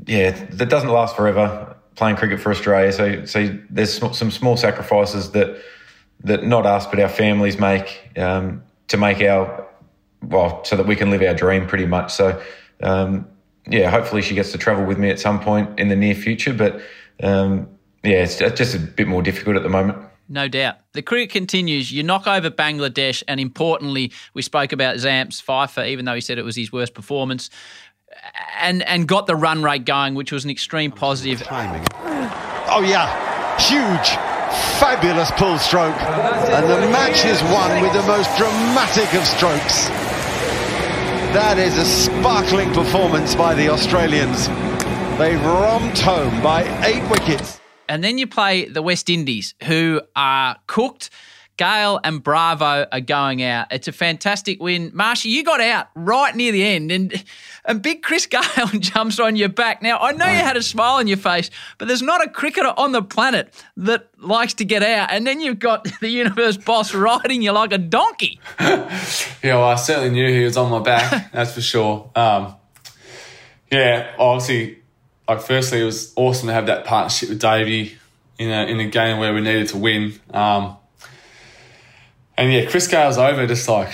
[0.05, 1.75] yeah, that doesn't last forever.
[1.95, 5.57] Playing cricket for Australia, so so there's some small sacrifices that
[6.23, 9.67] that not us but our families make um, to make our
[10.23, 12.13] well, so that we can live our dream pretty much.
[12.13, 12.41] So,
[12.81, 13.27] um,
[13.67, 16.53] yeah, hopefully she gets to travel with me at some point in the near future,
[16.53, 16.81] but.
[17.21, 17.67] Um,
[18.03, 19.97] yeah, it's just a bit more difficult at the moment.
[20.27, 20.77] No doubt.
[20.93, 21.91] The cricket continues.
[21.91, 26.37] You knock over Bangladesh, and importantly, we spoke about Zamps five-for, even though he said
[26.37, 27.49] it was his worst performance,
[28.59, 31.41] and and got the run rate going, which was an extreme positive.
[31.43, 31.85] Timing.
[32.73, 33.07] Oh yeah,
[33.57, 34.09] huge,
[34.79, 39.87] fabulous pull stroke, and the match is won with the most dramatic of strokes.
[41.33, 44.47] That is a sparkling performance by the Australians.
[45.17, 47.59] They've romped home by eight wickets.
[47.87, 51.09] And then you play the West Indies, who are cooked.
[51.61, 53.67] Gayle and Bravo are going out.
[53.69, 54.89] It's a fantastic win.
[54.95, 57.23] Marshy, you got out right near the end, and
[57.65, 59.83] and big Chris Gayle jumps on your back.
[59.83, 62.73] Now, I know you had a smile on your face, but there's not a cricketer
[62.75, 65.11] on the planet that likes to get out.
[65.11, 68.39] And then you've got the universe boss riding you like a donkey.
[68.59, 68.89] yeah,
[69.43, 72.09] well, I certainly knew he was on my back, that's for sure.
[72.15, 72.55] Um,
[73.71, 74.79] yeah, obviously
[75.29, 77.99] like firstly, it was awesome to have that partnership with Davey
[78.39, 80.19] in a in a game where we needed to win.
[80.33, 80.77] Um,
[82.37, 83.93] and yeah, Chris Gayle's over just like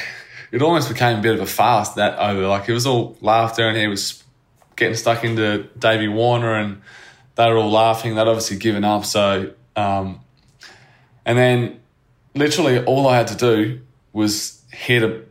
[0.51, 2.47] it almost became a bit of a fast that over.
[2.47, 4.23] Like it was all laughter, and he was
[4.75, 6.81] getting stuck into Davey Warner, and
[7.35, 8.15] they were all laughing.
[8.15, 9.05] They'd obviously given up.
[9.05, 10.21] So, um,
[11.25, 11.79] and then
[12.35, 13.81] literally all I had to do
[14.13, 15.23] was hit a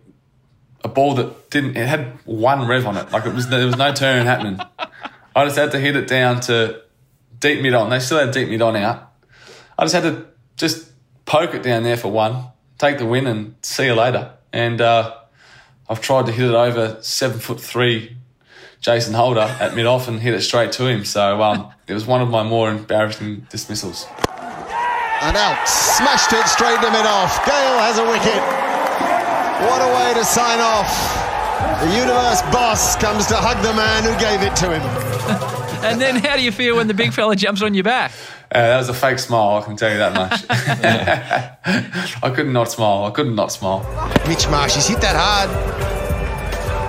[0.85, 1.77] a ball that didn't.
[1.77, 3.11] It had one rev on it.
[3.13, 4.61] Like it was there was no turn happening.
[5.35, 6.83] I just had to hit it down to
[7.39, 7.91] deep mid on.
[7.91, 9.13] They still had deep mid on out.
[9.79, 10.91] I just had to just
[11.27, 12.47] poke it down there for one,
[12.79, 14.33] take the win, and see you later.
[14.53, 15.15] And uh,
[15.89, 18.17] I've tried to hit it over seven foot three
[18.81, 21.05] Jason Holder at mid off and hit it straight to him.
[21.05, 24.07] So um, it was one of my more embarrassing dismissals.
[25.23, 27.45] And out, smashed it straight to mid off.
[27.45, 28.43] Gayle has a wicket.
[29.71, 30.93] What a way to sign off.
[31.81, 34.83] The universe boss comes to hug the man who gave it to him.
[35.85, 38.13] and then how do you feel when the big fella jumps on your back?
[38.53, 40.45] Uh, that was a fake smile, I can tell you that much.
[42.23, 43.05] I could not not smile.
[43.05, 43.81] I could not not smile.
[44.29, 45.51] Mitch Marsh, he's hit that hard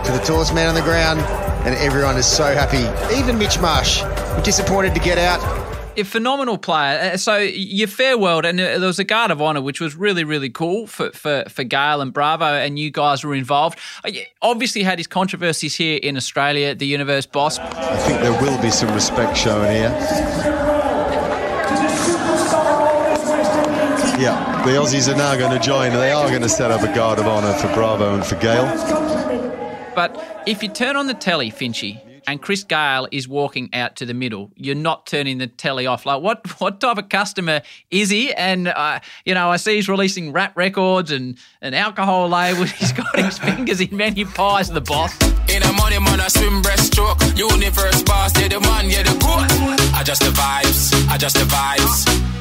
[0.05, 1.19] to the tallest man on the ground,
[1.65, 2.85] and everyone is so happy.
[3.17, 4.01] Even Mitch Marsh,
[4.43, 5.41] disappointed to get out.
[5.97, 7.13] A phenomenal player.
[7.13, 9.95] Uh, So your fair world, and uh, there was a guard of honour, which was
[9.95, 13.79] really, really cool for, for, for Gayle and Bravo, and you guys were involved.
[14.05, 16.75] Uh, you Obviously, had his controversies here in Australia.
[16.75, 17.57] The universe boss.
[17.57, 20.66] I think there will be some respect shown here.
[24.17, 25.91] Yeah, the Aussies are now going to join.
[25.93, 28.65] They are going to set up a guard of honour for Bravo and for Gayle.
[29.93, 34.07] But if you turn on the telly, Finchy, and Chris Gayle is walking out to
[34.07, 36.05] the middle, you're not turning the telly off.
[36.05, 38.33] Like, what what type of customer is he?
[38.33, 42.63] And, uh, you know, I see he's releasing rap records and an alcohol label.
[42.79, 45.15] He's got his fingers in many pies, the boss.
[45.47, 47.37] In a money man, I swim breaststroke.
[47.37, 49.47] Universe boss, yeah, the man, yeah, the goat.
[49.93, 52.36] I just the vibes, I just the vibes.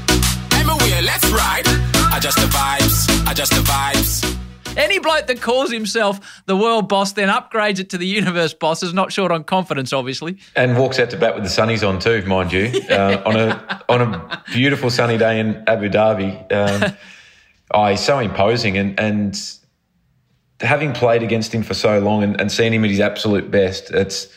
[0.69, 1.63] Everywhere, let's ride.
[2.13, 4.37] I just the vibes, I just the vibes.
[4.77, 8.83] Any bloke that calls himself the world boss then upgrades it to the universe boss
[8.83, 10.39] is not short on confidence, obviously.
[10.55, 13.85] And walks out to bat with the sunnies on too, mind you, uh, on a
[13.89, 16.53] on a beautiful sunny day in Abu Dhabi.
[16.53, 16.97] Um,
[17.71, 19.41] oh, he's so imposing, and and
[20.61, 23.91] having played against him for so long and, and seen him at his absolute best,
[23.93, 24.29] it's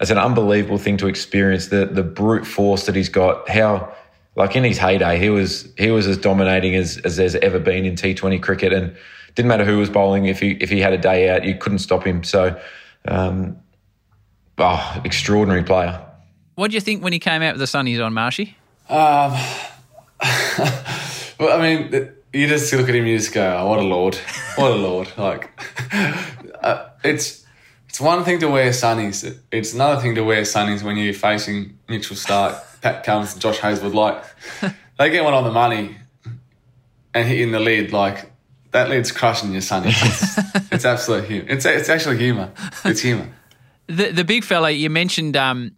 [0.00, 1.68] it's an unbelievable thing to experience.
[1.68, 3.94] The the brute force that he's got, how
[4.36, 7.84] like in his heyday, he was he was as dominating as, as there's ever been
[7.84, 8.96] in T Twenty cricket, and
[9.34, 10.26] didn't matter who was bowling.
[10.26, 12.22] If he if he had a day out, you couldn't stop him.
[12.24, 12.60] So,
[13.06, 13.56] um,
[14.58, 16.04] oh, extraordinary player.
[16.54, 18.56] What do you think when he came out with the sunnies on, Marshy?
[18.88, 19.32] Um,
[21.38, 24.16] well, I mean, you just look at him, you just go, "Oh, what a lord!
[24.56, 25.50] What a lord!" Like,
[26.62, 27.44] uh, it's
[27.88, 29.38] it's one thing to wear sunnies.
[29.50, 33.58] It's another thing to wear sunnies when you're facing Mitchell Starc, Pat Cummins, and Josh
[33.58, 33.94] Hazlewood.
[33.94, 34.24] Like,
[34.98, 35.96] they get one on the money
[37.14, 37.92] and hit in the lid.
[37.92, 38.30] Like,
[38.72, 39.94] that lid's crushing your sunnies.
[40.02, 41.46] It's, it's absolute humor.
[41.48, 42.52] It's it's actually humor.
[42.84, 43.28] It's humor.
[43.86, 45.72] The the big fella you mentioned, um,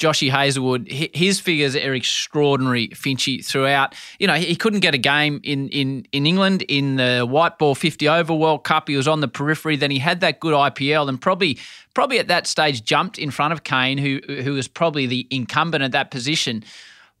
[0.00, 0.90] Joshy Hazlewood.
[0.90, 3.44] His figures are extraordinary, Finchy.
[3.44, 7.58] Throughout, you know, he couldn't get a game in in in England in the white
[7.58, 8.88] ball fifty over World Cup.
[8.88, 9.76] He was on the periphery.
[9.76, 11.58] Then he had that good IPL, and probably
[11.92, 15.84] probably at that stage jumped in front of Kane, who who was probably the incumbent
[15.84, 16.64] at that position.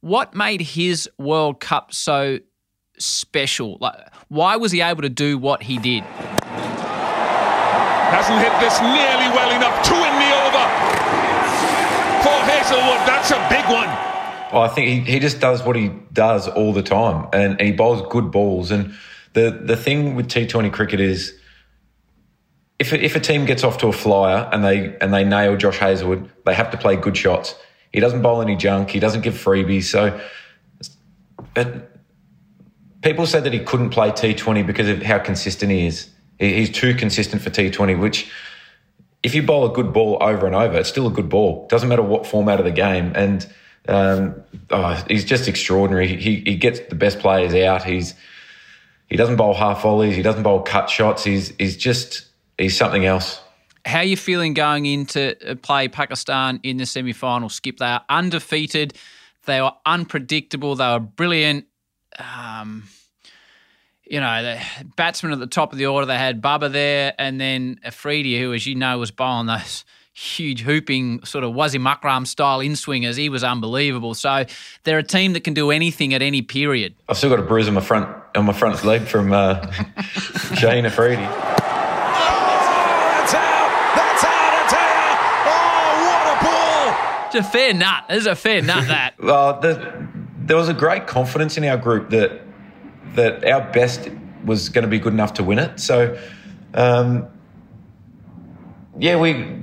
[0.00, 2.38] What made his World Cup so
[2.96, 3.76] special?
[3.78, 3.96] Like,
[4.28, 6.02] why was he able to do what he did?
[8.10, 10.09] Hasn't hit this nearly well enough to over.
[12.70, 13.88] For Hazlewood, that's a big one.
[14.52, 17.62] Well, I think he, he just does what he does all the time, and, and
[17.62, 18.70] he bowls good balls.
[18.70, 18.94] And
[19.32, 21.34] the the thing with T Twenty cricket is,
[22.78, 25.78] if if a team gets off to a flyer and they and they nail Josh
[25.78, 27.56] Hazlewood, they have to play good shots.
[27.92, 28.90] He doesn't bowl any junk.
[28.90, 29.84] He doesn't give freebies.
[29.84, 30.20] So,
[31.54, 31.90] but
[33.02, 36.08] people said that he couldn't play T20 because of how consistent he is.
[36.38, 38.30] He's too consistent for T20, which
[39.22, 41.66] if you bowl a good ball over and over, it's still a good ball.
[41.68, 43.12] Doesn't matter what format of the game.
[43.14, 43.46] And
[43.88, 46.08] um, oh, he's just extraordinary.
[46.08, 47.84] He, he gets the best players out.
[47.84, 48.14] He's
[49.08, 50.16] he doesn't bowl half volleys.
[50.16, 51.24] He doesn't bowl cut shots.
[51.24, 53.40] He's he's just he's something else.
[53.84, 57.48] How are you feeling going into uh, play Pakistan in the semi final?
[57.48, 58.94] Skip, they are undefeated.
[59.46, 60.76] They were unpredictable.
[60.76, 61.66] They were brilliant.
[62.18, 62.84] Um,
[64.10, 64.60] you know, the
[64.96, 68.52] batsmen at the top of the order, they had Babar there, and then Afridi, who,
[68.52, 73.14] as you know, was bowling those huge hooping sort of Wasim Akram style in swingers.
[73.16, 74.14] He was unbelievable.
[74.14, 74.46] So
[74.82, 76.96] they're a team that can do anything at any period.
[77.08, 79.60] I've still got a bruise on my front on my front leg from uh,
[80.58, 81.22] Shaheen Afridi.
[81.22, 81.30] It's
[83.34, 83.70] out.
[85.46, 87.30] Oh, what a ball!
[87.30, 88.06] To fair nut.
[88.08, 89.14] It's a fair nut, that.
[89.22, 90.04] well, the,
[90.38, 92.49] there was a great confidence in our group that
[93.14, 94.08] that our best
[94.44, 95.80] was going to be good enough to win it.
[95.80, 96.18] So,
[96.74, 97.28] um,
[98.98, 99.62] yeah, we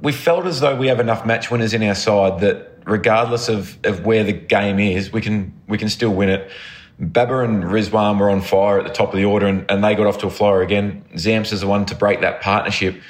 [0.00, 3.78] we felt as though we have enough match winners in our side that regardless of,
[3.84, 6.50] of where the game is, we can we can still win it.
[7.00, 9.94] Babar and Rizwan were on fire at the top of the order, and, and they
[9.94, 11.04] got off to a flyer again.
[11.14, 13.00] Zamps is the one to break that partnership,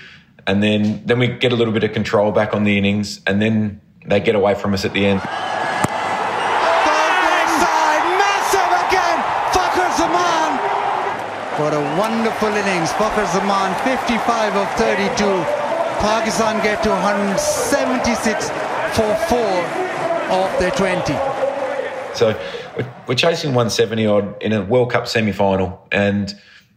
[0.47, 3.41] and then then we get a little bit of control back on the innings, and
[3.41, 5.23] then they get away from us at the end.
[11.59, 12.91] What a wonderful innings.
[12.93, 15.25] Fakhar Zaman, 55 of 32.
[15.99, 18.49] Pakistan get to 176
[18.95, 19.59] for four
[20.31, 21.15] of their 20.
[22.15, 22.39] So
[22.77, 26.33] we're- chasing 170 odd in a World Cup semi final, and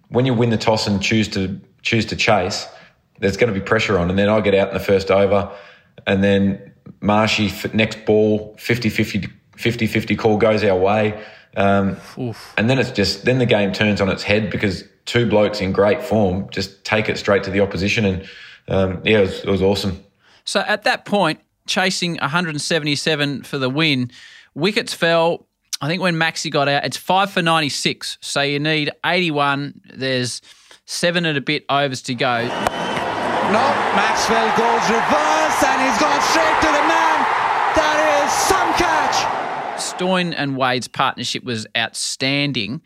[0.09, 2.67] when you win the toss and choose to choose to chase,
[3.19, 4.09] there's going to be pressure on.
[4.09, 5.51] And then I get out in the first over,
[6.07, 11.21] and then Marshy next ball 50-50 50-50 call goes our way.
[11.58, 11.97] Um,
[12.58, 15.74] and then it's just then the game turns on its head because two blokes in
[15.74, 18.30] great form just take it straight to the opposition, and
[18.68, 20.04] um, yeah, it was, it was awesome.
[20.45, 24.12] So at that point, chasing 177 for the win,
[24.56, 25.47] wickets fell.
[25.82, 28.18] I think when Maxi got out, it's five for 96.
[28.22, 29.82] So you need 81.
[29.93, 30.41] There's
[30.86, 32.43] seven and a bit overs to go.
[32.43, 37.18] No, Maxwell goes reverse and he's gone straight to the man.
[37.76, 39.40] That is some catch.
[39.82, 42.82] Stoin and Wade's partnership was outstanding.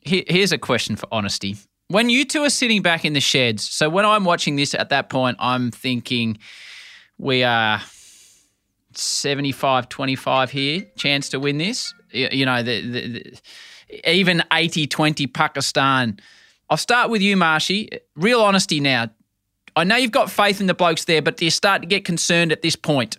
[0.00, 1.56] Here- Here's a question for honesty.
[1.88, 4.88] When you two are sitting back in the sheds, so when I'm watching this at
[4.88, 6.38] that point, I'm thinking
[7.18, 7.80] we are
[8.94, 11.92] 75 25 here, chance to win this.
[12.10, 16.18] You you know, the, the, the, even 80 20 Pakistan.
[16.70, 17.88] I'll start with you, Marshy.
[18.16, 19.10] Real honesty now.
[19.76, 22.04] I know you've got faith in the blokes there, but do you start to get
[22.04, 23.18] concerned at this point?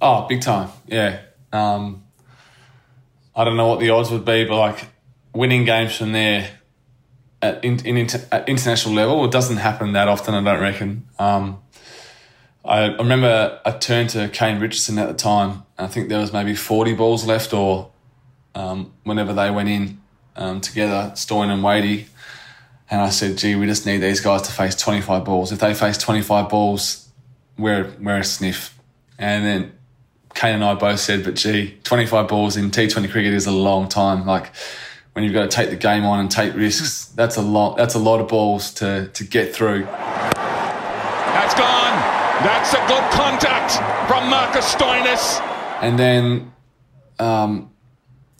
[0.00, 0.68] Oh, big time.
[0.86, 1.20] Yeah.
[1.54, 2.04] Um,
[3.36, 4.86] I don't know what the odds would be, but like
[5.32, 6.50] winning games from there
[7.40, 11.08] at, in, in, inter, at international level, it doesn't happen that often, I don't reckon.
[11.18, 11.60] Um,
[12.64, 15.62] I, I remember I turned to Kane Richardson at the time.
[15.78, 17.90] I think there was maybe 40 balls left, or
[18.54, 20.00] um, whenever they went in
[20.36, 22.06] um, together, Stoin and Wadey.
[22.90, 25.52] And I said, gee, we just need these guys to face 25 balls.
[25.52, 27.08] If they face 25 balls,
[27.58, 28.78] we're, we're a sniff.
[29.18, 29.72] And then
[30.34, 33.88] Kane and I both said, but gee, 25 balls in T20 cricket is a long
[33.88, 34.26] time.
[34.26, 34.50] Like
[35.12, 37.76] when you've got to take the game on and take risks, that's a lot.
[37.76, 39.84] That's a lot of balls to to get through.
[39.84, 42.24] That's gone.
[42.42, 43.74] That's a good contact
[44.08, 45.40] from Marcus Stoinis.
[45.80, 46.52] And then,
[47.18, 47.70] um,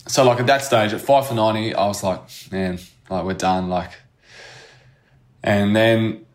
[0.09, 2.21] so like at that stage, at five for 90, I was like,
[2.51, 2.79] man,
[3.09, 3.69] like we're done.
[3.69, 3.93] Like,
[5.43, 6.27] and then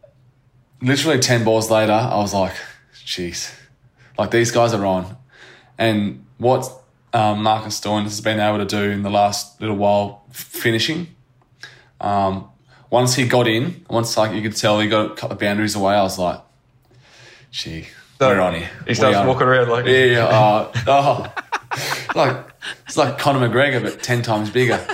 [0.81, 2.55] literally 10 balls later, I was like,
[2.93, 3.53] jeez,
[4.17, 5.17] like these guys are on.
[5.79, 6.69] And what
[7.13, 11.07] um, Marcus Stoyne has been able to do in the last little while, f- finishing.
[12.01, 12.49] Um,
[12.91, 15.75] once he got in, once like you could tell he got a couple of boundaries
[15.75, 16.41] away, I was like,
[17.51, 17.87] gee,
[18.19, 18.69] we're on here.
[18.87, 21.33] He starts We are- walking around like- yeah, yeah, oh, oh.
[22.15, 22.45] like
[22.85, 24.85] it's like Conor McGregor but ten times bigger.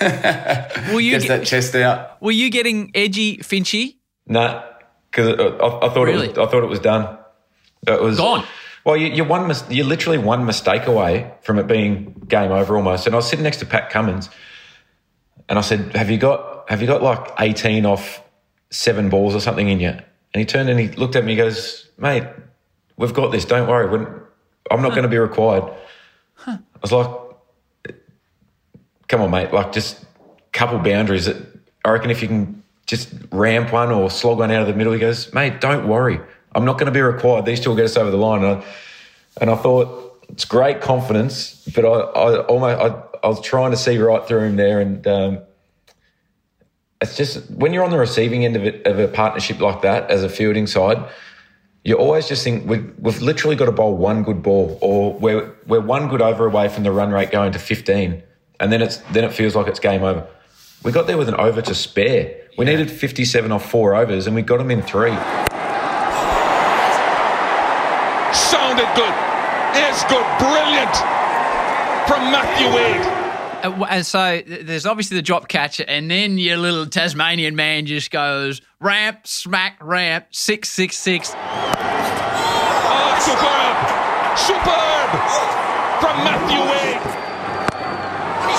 [0.92, 2.20] Will you Gets get- that chest out.
[2.22, 3.96] Were you getting edgy, Finchy?
[4.26, 4.62] Nah,
[5.10, 5.42] because I,
[5.86, 6.26] I thought Really?
[6.28, 7.18] it was, I thought it was done.
[7.86, 8.44] It was Gone.
[8.84, 13.06] Well, you, you're one you're literally one mistake away from it being game over almost.
[13.06, 14.30] And I was sitting next to Pat Cummins,
[15.48, 18.22] and I said, "Have you got have you got like 18 off
[18.70, 21.32] seven balls or something in you?" And he turned and he looked at me.
[21.32, 22.24] He goes, "Mate,
[22.96, 23.44] we've got this.
[23.44, 23.88] Don't worry.
[23.88, 24.22] We're,
[24.70, 25.64] I'm not going to be required."
[26.46, 27.94] I was like,
[29.08, 29.52] "Come on, mate.
[29.52, 30.04] Like just
[30.52, 31.26] couple boundaries.
[31.26, 31.36] That
[31.84, 34.92] I reckon if you can just ramp one or slog one out of the middle."
[34.92, 36.20] He goes, "Mate, don't worry.
[36.58, 37.44] I'm not going to be required.
[37.44, 38.64] These two will get us over the line." And I,
[39.40, 43.76] and I thought it's great confidence, but I, I almost I, I was trying to
[43.76, 45.38] see right through him there, and um,
[47.00, 50.10] it's just when you're on the receiving end of it of a partnership like that
[50.10, 51.08] as a fielding side,
[51.84, 55.54] you always just think we, we've literally got to bowl one good ball, or we're
[55.66, 58.20] we're one good over away from the run rate going to 15,
[58.58, 60.26] and then it's then it feels like it's game over.
[60.82, 62.36] We got there with an over to spare.
[62.56, 65.16] We needed 57 off four overs, and we got them in three.
[68.32, 69.14] Sounded good.
[69.76, 70.24] Is good.
[70.38, 70.94] Brilliant
[72.08, 73.06] from Matthew Wade.
[73.64, 78.10] Uh, And so there's obviously the drop catch, and then your little Tasmanian man just
[78.10, 81.32] goes ramp, smack, ramp, six, six, six.
[81.34, 81.40] Oh,
[83.20, 83.76] superb.
[84.38, 85.10] Superb
[86.00, 87.02] from Matthew Wade.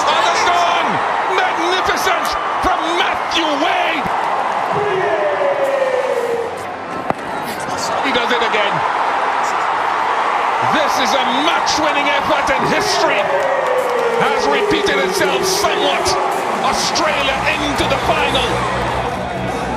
[0.10, 0.92] Undergone.
[1.40, 2.28] Magnificent
[2.62, 4.06] from Matthew Wade.
[8.06, 8.74] He does it again.
[10.74, 13.20] This is a match-winning effort and history
[14.22, 16.06] has repeated itself somewhat.
[16.64, 18.48] Australia into the final.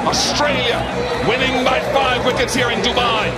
[0.07, 0.79] Australia
[1.29, 3.31] winning by five wickets here in Dubai.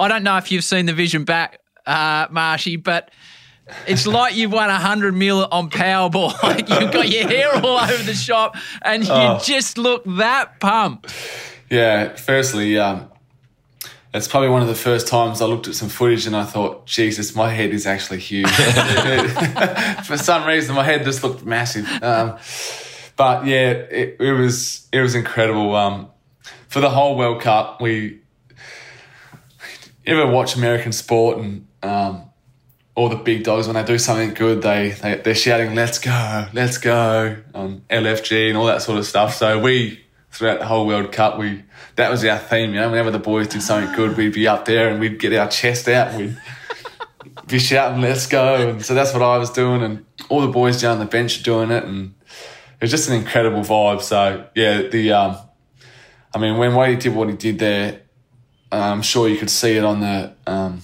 [0.00, 3.10] I don't know if you've seen the vision back, uh, Marshy, but
[3.86, 6.32] it's like you've won 100 mil on Powerball.
[6.42, 9.38] Like you've got your hair all over the shop and you Oh.
[9.44, 11.14] just look that pumped.
[11.70, 13.08] Yeah, firstly, um,
[14.14, 16.86] it's probably one of the first times I looked at some footage and I thought,
[16.86, 18.48] Jesus, my head is actually huge.
[20.04, 21.86] For some reason, my head just looked massive.
[22.02, 22.38] Um,
[23.16, 25.74] but yeah, it, it, was it was incredible.
[25.74, 26.08] Um,
[26.68, 28.20] for the whole World Cup, we
[30.06, 32.30] ever watch American sport and um,
[32.94, 36.46] all the big dogs when they do something good, they, they they're shouting "Let's go,
[36.52, 39.34] let's go" on LFG and all that sort of stuff.
[39.34, 40.04] So we
[40.38, 41.64] throughout the whole World Cup, we
[41.96, 42.70] that was our theme.
[42.70, 45.34] You know, whenever the boys did something good, we'd be up there and we'd get
[45.34, 46.18] our chest out and
[47.24, 50.46] we'd be shouting "Let's go!" And so that's what I was doing, and all the
[50.46, 54.00] boys down the bench are doing it, and it was just an incredible vibe.
[54.00, 55.36] So yeah, the um,
[56.32, 58.02] I mean, when Wadey did what he did there,
[58.70, 60.82] I'm sure you could see it on the um,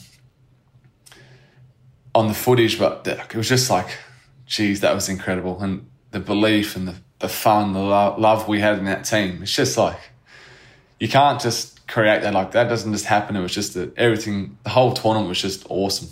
[2.12, 3.86] on the footage, but it was just like,
[4.46, 8.60] geez, that was incredible, and the belief and the the fun, the lo- love we
[8.60, 9.42] had in that team.
[9.42, 9.98] It's just like
[11.00, 12.68] you can't just create that like that.
[12.68, 13.34] Doesn't just happen.
[13.34, 14.58] It was just that everything.
[14.64, 16.08] The whole tournament was just awesome.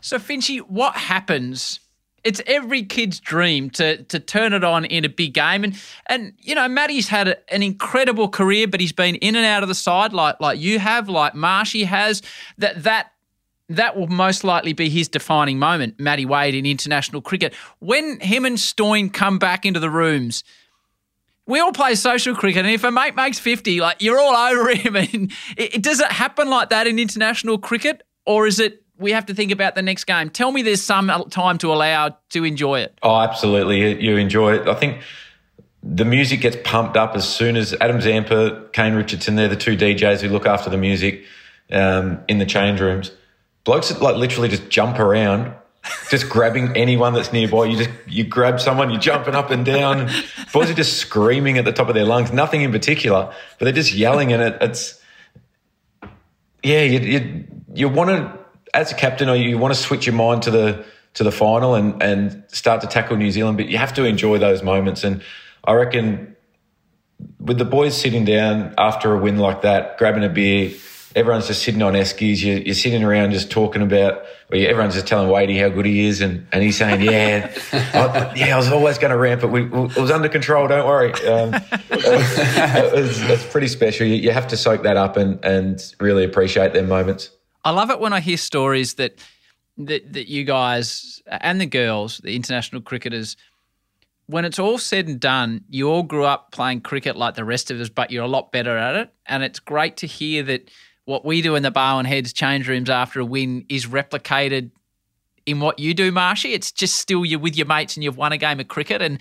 [0.00, 1.80] So Finchy, what happens?
[2.22, 5.76] It's every kid's dream to to turn it on in a big game, and
[6.06, 9.64] and you know Matty's had a, an incredible career, but he's been in and out
[9.64, 12.22] of the side like like you have, like Marshy has.
[12.58, 13.12] That that
[13.76, 17.54] that will most likely be his defining moment, Matty Wade in international cricket.
[17.78, 20.42] When him and Stoin come back into the rooms,
[21.46, 24.74] we all play social cricket, and if a mate makes 50, like you're all over
[24.74, 24.96] him.
[25.00, 29.12] And it, it, does it happen like that in international cricket, or is it we
[29.12, 30.30] have to think about the next game?
[30.30, 32.98] Tell me there's some time to allow to enjoy it.
[33.02, 34.04] Oh, absolutely.
[34.04, 34.68] You enjoy it.
[34.68, 35.00] I think
[35.82, 39.76] the music gets pumped up as soon as Adam Zampa, Kane Richardson, they're the two
[39.76, 41.24] DJs who look after the music
[41.72, 43.12] um, in the change rooms
[43.64, 45.54] blokes that like literally just jump around,
[46.10, 47.66] just grabbing anyone that's nearby.
[47.66, 50.10] You just you grab someone, you're jumping up and down.
[50.52, 52.32] Boys are just screaming at the top of their lungs.
[52.32, 55.00] Nothing in particular, but they're just yelling, and it, it's
[56.62, 56.82] yeah.
[56.82, 57.44] You you,
[57.74, 58.38] you want to
[58.74, 60.84] as a captain, or you want to switch your mind to the
[61.14, 64.38] to the final and and start to tackle New Zealand, but you have to enjoy
[64.38, 65.04] those moments.
[65.04, 65.22] And
[65.64, 66.36] I reckon
[67.38, 70.70] with the boys sitting down after a win like that, grabbing a beer
[71.14, 72.42] everyone's just sitting on Eskies.
[72.42, 76.06] You're, you're sitting around just talking about, or everyone's just telling Wadey how good he
[76.06, 79.48] is, and, and he's saying, "Yeah, I, yeah, I was always going to ramp it.
[79.48, 80.68] We, it was under control.
[80.68, 81.54] Don't worry." Um,
[81.90, 84.06] it was, it's pretty special.
[84.06, 87.30] You, you have to soak that up and and really appreciate their moments.
[87.64, 89.18] I love it when I hear stories that
[89.78, 93.36] that that you guys and the girls, the international cricketers.
[94.26, 97.72] When it's all said and done, you all grew up playing cricket like the rest
[97.72, 99.12] of us, but you're a lot better at it.
[99.26, 100.70] And it's great to hear that
[101.10, 104.70] what we do in the Barwon Heads change rooms after a win is replicated
[105.44, 106.52] in what you do, Marshy.
[106.52, 109.18] It's just still you're with your mates and you've won a game of cricket, and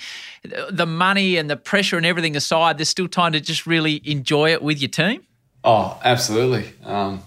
[0.69, 4.51] the money and the pressure and everything aside, there's still time to just really enjoy
[4.51, 5.25] it with your team.
[5.63, 6.71] Oh, absolutely.
[6.85, 7.21] Um,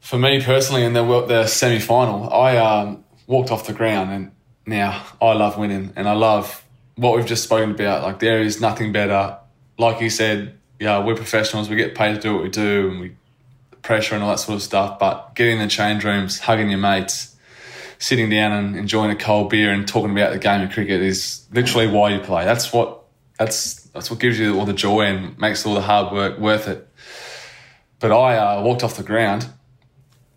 [0.00, 4.30] for me personally, in the the semi final, I um, walked off the ground, and
[4.66, 6.64] now I love winning, and I love
[6.96, 8.02] what we've just spoken about.
[8.02, 9.38] Like there is nothing better.
[9.78, 11.68] Like you said, yeah, we're professionals.
[11.68, 13.16] We get paid to do what we do, and we
[13.82, 14.98] pressure and all that sort of stuff.
[14.98, 17.36] But getting in the change rooms, hugging your mates,
[17.98, 21.46] sitting down and enjoying a cold beer and talking about the game of cricket is
[21.52, 22.44] literally why you play.
[22.44, 23.02] That's what
[23.38, 26.68] that's that's what gives you all the joy and makes all the hard work worth
[26.68, 26.86] it.
[27.98, 29.48] But I uh, walked off the ground,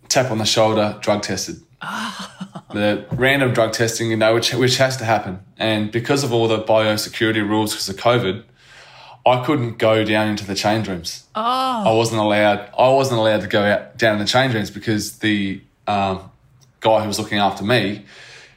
[0.08, 1.60] tap on the shoulder, drug tested.
[2.72, 6.46] the random drug testing, you know, which which has to happen, and because of all
[6.46, 8.44] the biosecurity rules because of COVID,
[9.26, 11.24] I couldn't go down into the change rooms.
[11.34, 11.42] Oh.
[11.42, 12.70] I wasn't allowed.
[12.76, 16.30] I wasn't allowed to go out down in the change rooms because the um,
[16.80, 18.04] guy who was looking after me,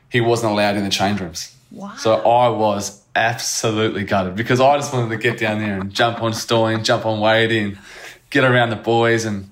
[0.09, 1.55] he wasn't allowed in the change rooms.
[1.72, 1.95] Wow.
[1.97, 6.22] So I was absolutely gutted because I just wanted to get down there and jump
[6.22, 7.78] on Stoin, jump on Wade and
[8.30, 9.49] get around the boys, and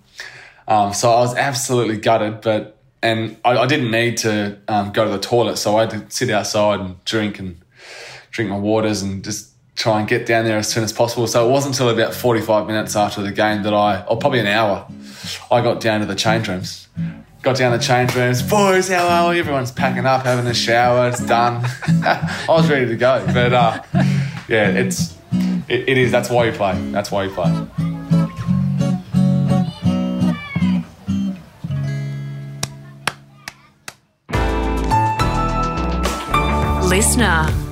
[0.67, 2.41] um, so I was absolutely gutted.
[2.41, 5.89] But and I, I didn't need to um, go to the toilet, so I had
[5.91, 7.59] to sit outside and drink and
[8.29, 11.27] drink my waters and just try and get down there as soon as possible.
[11.27, 14.47] So it wasn't until about 45 minutes after the game that I, or probably an
[14.47, 14.87] hour,
[15.49, 16.87] I got down to the change rooms.
[17.41, 19.39] Got down to the change rooms, boys, how are we?
[19.39, 21.65] Everyone's packing up, having a shower, it's done.
[21.87, 23.23] I was ready to go.
[23.33, 23.81] But uh,
[24.47, 25.17] yeah, it's,
[25.67, 26.79] it, it is, that's why you play.
[26.91, 27.51] That's why you play.
[36.87, 37.70] Listener.